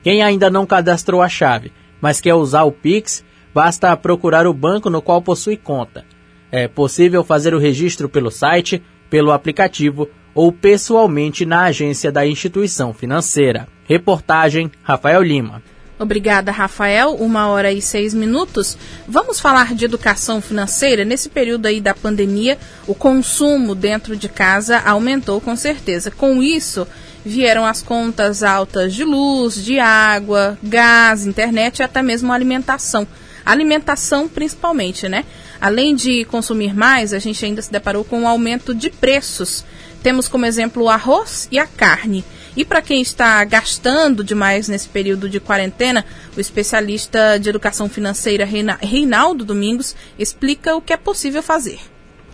Quem 0.02 0.20
ainda 0.20 0.50
não 0.50 0.66
cadastrou 0.66 1.22
a 1.22 1.28
chave, 1.28 1.72
mas 2.00 2.20
quer 2.20 2.34
usar 2.34 2.64
o 2.64 2.72
Pix, 2.72 3.24
basta 3.54 3.96
procurar 3.96 4.46
o 4.46 4.54
banco 4.54 4.88
no 4.88 5.02
qual 5.02 5.20
possui 5.22 5.56
conta 5.56 6.04
é 6.52 6.68
possível 6.68 7.24
fazer 7.24 7.54
o 7.54 7.58
registro 7.58 8.10
pelo 8.10 8.30
site, 8.30 8.82
pelo 9.08 9.32
aplicativo 9.32 10.06
ou 10.34 10.52
pessoalmente 10.52 11.46
na 11.46 11.64
agência 11.64 12.12
da 12.12 12.26
instituição 12.26 12.92
financeira. 12.92 13.66
Reportagem 13.86 14.70
Rafael 14.82 15.22
Lima. 15.22 15.62
Obrigada, 15.98 16.50
Rafael. 16.50 17.14
Uma 17.14 17.48
hora 17.48 17.72
e 17.72 17.80
seis 17.80 18.12
minutos. 18.12 18.76
Vamos 19.08 19.40
falar 19.40 19.74
de 19.74 19.84
educação 19.84 20.42
financeira. 20.42 21.04
Nesse 21.04 21.28
período 21.28 21.66
aí 21.66 21.80
da 21.80 21.94
pandemia, 21.94 22.58
o 22.86 22.94
consumo 22.94 23.74
dentro 23.74 24.16
de 24.16 24.28
casa 24.28 24.78
aumentou 24.80 25.40
com 25.40 25.54
certeza. 25.54 26.10
Com 26.10 26.42
isso, 26.42 26.86
vieram 27.24 27.64
as 27.64 27.82
contas 27.82 28.42
altas 28.42 28.94
de 28.94 29.04
luz, 29.04 29.62
de 29.62 29.78
água, 29.78 30.58
gás, 30.62 31.24
internet 31.24 31.78
e 31.78 31.82
até 31.82 32.02
mesmo 32.02 32.32
alimentação. 32.32 33.06
Alimentação 33.44 34.28
principalmente, 34.28 35.08
né? 35.08 35.24
Além 35.60 35.94
de 35.94 36.24
consumir 36.24 36.74
mais, 36.74 37.12
a 37.12 37.18
gente 37.18 37.44
ainda 37.44 37.62
se 37.62 37.70
deparou 37.70 38.04
com 38.04 38.20
um 38.20 38.28
aumento 38.28 38.74
de 38.74 38.90
preços. 38.90 39.64
Temos 40.02 40.26
como 40.28 40.46
exemplo 40.46 40.84
o 40.84 40.88
arroz 40.88 41.48
e 41.50 41.58
a 41.58 41.66
carne. 41.66 42.24
E 42.56 42.64
para 42.64 42.82
quem 42.82 43.00
está 43.00 43.42
gastando 43.44 44.22
demais 44.22 44.68
nesse 44.68 44.88
período 44.88 45.28
de 45.28 45.40
quarentena, 45.40 46.04
o 46.36 46.40
especialista 46.40 47.38
de 47.38 47.48
educação 47.48 47.88
financeira 47.88 48.44
Reinaldo 48.44 49.44
Domingos 49.44 49.96
explica 50.18 50.76
o 50.76 50.82
que 50.82 50.92
é 50.92 50.96
possível 50.96 51.42
fazer. 51.42 51.78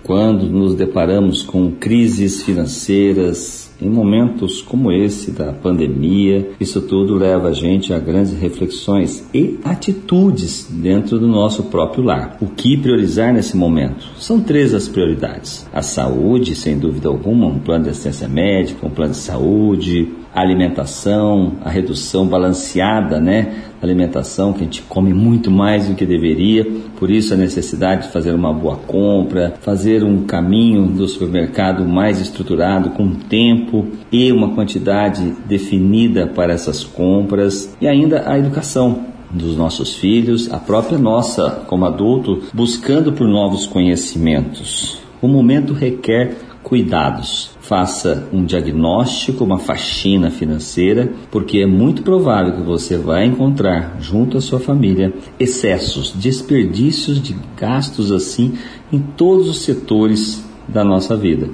Quando 0.03 0.47
nos 0.47 0.75
deparamos 0.75 1.43
com 1.43 1.73
crises 1.73 2.43
financeiras, 2.43 3.68
em 3.81 3.89
momentos 3.89 4.61
como 4.61 4.91
esse 4.91 5.31
da 5.31 5.53
pandemia, 5.53 6.51
isso 6.61 6.81
tudo 6.83 7.15
leva 7.15 7.49
a 7.49 7.53
gente 7.53 7.93
a 7.93 7.99
grandes 7.99 8.33
reflexões 8.33 9.25
e 9.33 9.59
atitudes 9.65 10.69
dentro 10.71 11.19
do 11.19 11.27
nosso 11.27 11.65
próprio 11.65 12.03
lar. 12.03 12.37
O 12.41 12.47
que 12.47 12.77
priorizar 12.77 13.33
nesse 13.33 13.57
momento? 13.57 14.07
São 14.19 14.41
três 14.41 14.75
as 14.75 14.89
prioridades: 14.89 15.67
a 15.73 15.83
saúde, 15.83 16.55
sem 16.55 16.79
dúvida 16.79 17.09
alguma, 17.09 17.47
um 17.47 17.59
plano 17.59 17.85
de 17.85 17.91
assistência 17.91 18.29
médica, 18.29 18.87
um 18.87 18.91
plano 18.91 19.13
de 19.13 19.19
saúde, 19.19 20.09
a 20.35 20.41
alimentação, 20.41 21.55
a 21.65 21.71
redução 21.71 22.27
balanceada, 22.27 23.21
né? 23.21 23.65
Alimentação 23.81 24.53
que 24.53 24.61
a 24.61 24.65
gente 24.65 24.83
come 24.83 25.13
muito 25.15 25.51
mais 25.51 25.89
do 25.89 25.95
que 25.95 26.05
deveria, 26.05 26.67
por 26.99 27.11
isso 27.11 27.33
a 27.33 27.37
necessidade 27.37 28.07
de 28.07 28.13
fazer 28.13 28.35
uma 28.35 28.53
boa 28.53 28.77
compra, 28.77 29.55
fazer 29.61 30.03
um 30.03 30.25
caminho 30.25 30.87
do 30.87 31.07
supermercado 31.07 31.85
mais 31.85 32.21
estruturado, 32.21 32.91
com 32.91 33.11
tempo 33.11 33.87
e 34.11 34.33
uma 34.33 34.55
quantidade 34.55 35.33
definida 35.47 36.27
para 36.27 36.53
essas 36.53 36.83
compras, 36.83 37.77
e 37.81 37.87
ainda 37.87 38.29
a 38.29 38.39
educação 38.39 39.07
dos 39.31 39.57
nossos 39.57 39.95
filhos, 39.95 40.53
a 40.53 40.59
própria 40.59 40.99
nossa 40.99 41.63
como 41.67 41.85
adulto, 41.85 42.43
buscando 42.53 43.13
por 43.13 43.29
novos 43.29 43.67
conhecimentos. 43.67 44.99
O 45.21 45.29
momento 45.29 45.73
requer 45.73 46.37
cuidados. 46.63 47.51
Faça 47.61 48.29
um 48.33 48.45
diagnóstico, 48.45 49.45
uma 49.45 49.59
faxina 49.59 50.31
financeira, 50.31 51.13
porque 51.31 51.59
é 51.59 51.67
muito 51.67 52.03
provável 52.03 52.55
que 52.55 52.63
você 52.63 52.97
vai 52.97 53.25
encontrar 53.27 53.97
junto 54.01 54.39
à 54.39 54.41
sua 54.41 54.61
família 54.61 55.13
excessos, 55.39 56.13
desperdícios 56.15 57.23
de 57.23 57.37
gastos 57.57 58.13
assim 58.13 58.59
em 58.93 58.99
todos 58.99 59.49
os 59.49 59.63
setores 59.63 60.43
da 60.67 60.85
nossa 60.85 61.17
vida. 61.17 61.49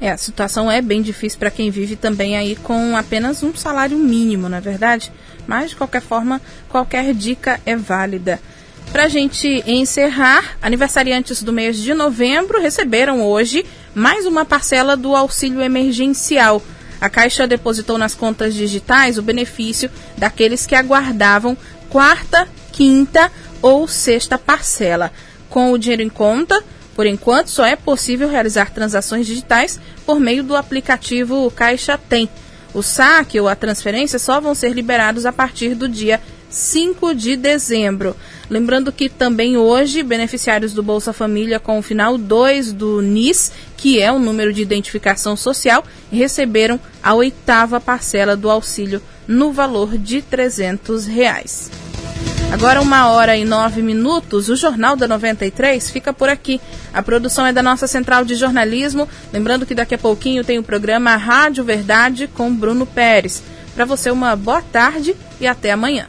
É, 0.00 0.10
a 0.10 0.16
situação 0.16 0.70
é 0.70 0.80
bem 0.80 1.02
difícil 1.02 1.38
para 1.38 1.50
quem 1.50 1.70
vive 1.70 1.94
também 1.94 2.34
aí 2.34 2.56
com 2.56 2.96
apenas 2.96 3.42
um 3.42 3.54
salário 3.54 3.98
mínimo, 3.98 4.48
na 4.48 4.56
é 4.56 4.60
verdade? 4.60 5.12
Mas 5.46 5.70
de 5.70 5.76
qualquer 5.76 6.00
forma, 6.00 6.40
qualquer 6.70 7.12
dica 7.12 7.60
é 7.66 7.76
válida. 7.76 8.40
Para 8.92 9.04
a 9.04 9.08
gente 9.08 9.62
encerrar, 9.66 10.56
aniversariantes 10.60 11.42
do 11.42 11.52
mês 11.52 11.76
de 11.76 11.94
novembro 11.94 12.60
receberam 12.60 13.22
hoje 13.22 13.64
mais 13.94 14.26
uma 14.26 14.44
parcela 14.44 14.96
do 14.96 15.14
auxílio 15.14 15.62
emergencial. 15.62 16.62
A 17.00 17.08
Caixa 17.08 17.46
depositou 17.46 17.96
nas 17.96 18.14
contas 18.14 18.54
digitais 18.54 19.16
o 19.16 19.22
benefício 19.22 19.90
daqueles 20.18 20.66
que 20.66 20.74
aguardavam 20.74 21.56
quarta, 21.88 22.48
quinta 22.72 23.30
ou 23.62 23.86
sexta 23.86 24.36
parcela. 24.36 25.12
Com 25.48 25.72
o 25.72 25.78
dinheiro 25.78 26.02
em 26.02 26.08
conta, 26.08 26.62
por 26.94 27.06
enquanto, 27.06 27.48
só 27.48 27.64
é 27.64 27.76
possível 27.76 28.28
realizar 28.28 28.70
transações 28.70 29.26
digitais 29.26 29.80
por 30.04 30.20
meio 30.20 30.42
do 30.42 30.54
aplicativo 30.54 31.50
Caixa 31.50 31.96
Tem. 31.96 32.28
O 32.74 32.82
saque 32.82 33.40
ou 33.40 33.48
a 33.48 33.56
transferência 33.56 34.18
só 34.18 34.40
vão 34.40 34.54
ser 34.54 34.72
liberados 34.72 35.24
a 35.26 35.32
partir 35.32 35.74
do 35.74 35.88
dia 35.88 36.20
5 36.50 37.14
de 37.14 37.36
dezembro. 37.36 38.14
Lembrando 38.50 38.90
que 38.90 39.08
também 39.08 39.56
hoje, 39.56 40.02
beneficiários 40.02 40.74
do 40.74 40.82
Bolsa 40.82 41.12
Família 41.12 41.60
com 41.60 41.78
o 41.78 41.82
final 41.82 42.18
2 42.18 42.72
do 42.72 43.00
NIS, 43.00 43.52
que 43.76 44.00
é 44.00 44.10
o 44.10 44.18
número 44.18 44.52
de 44.52 44.60
identificação 44.60 45.36
social, 45.36 45.84
receberam 46.10 46.80
a 47.00 47.14
oitava 47.14 47.80
parcela 47.80 48.36
do 48.36 48.50
auxílio 48.50 49.00
no 49.28 49.52
valor 49.52 49.96
de 49.96 50.20
300 50.20 51.06
reais. 51.06 51.70
Agora, 52.52 52.82
uma 52.82 53.08
hora 53.10 53.36
e 53.36 53.44
nove 53.44 53.80
minutos, 53.80 54.48
o 54.48 54.56
Jornal 54.56 54.96
da 54.96 55.06
93 55.06 55.88
fica 55.88 56.12
por 56.12 56.28
aqui. 56.28 56.60
A 56.92 57.00
produção 57.00 57.46
é 57.46 57.52
da 57.52 57.62
nossa 57.62 57.86
central 57.86 58.24
de 58.24 58.34
jornalismo. 58.34 59.08
Lembrando 59.32 59.64
que 59.64 59.76
daqui 59.76 59.94
a 59.94 59.98
pouquinho 59.98 60.42
tem 60.42 60.58
o 60.58 60.64
programa 60.64 61.14
Rádio 61.14 61.62
Verdade 61.62 62.26
com 62.26 62.52
Bruno 62.52 62.84
Pérez. 62.84 63.40
Para 63.76 63.84
você, 63.84 64.10
uma 64.10 64.34
boa 64.34 64.60
tarde 64.60 65.14
e 65.40 65.46
até 65.46 65.70
amanhã. 65.70 66.08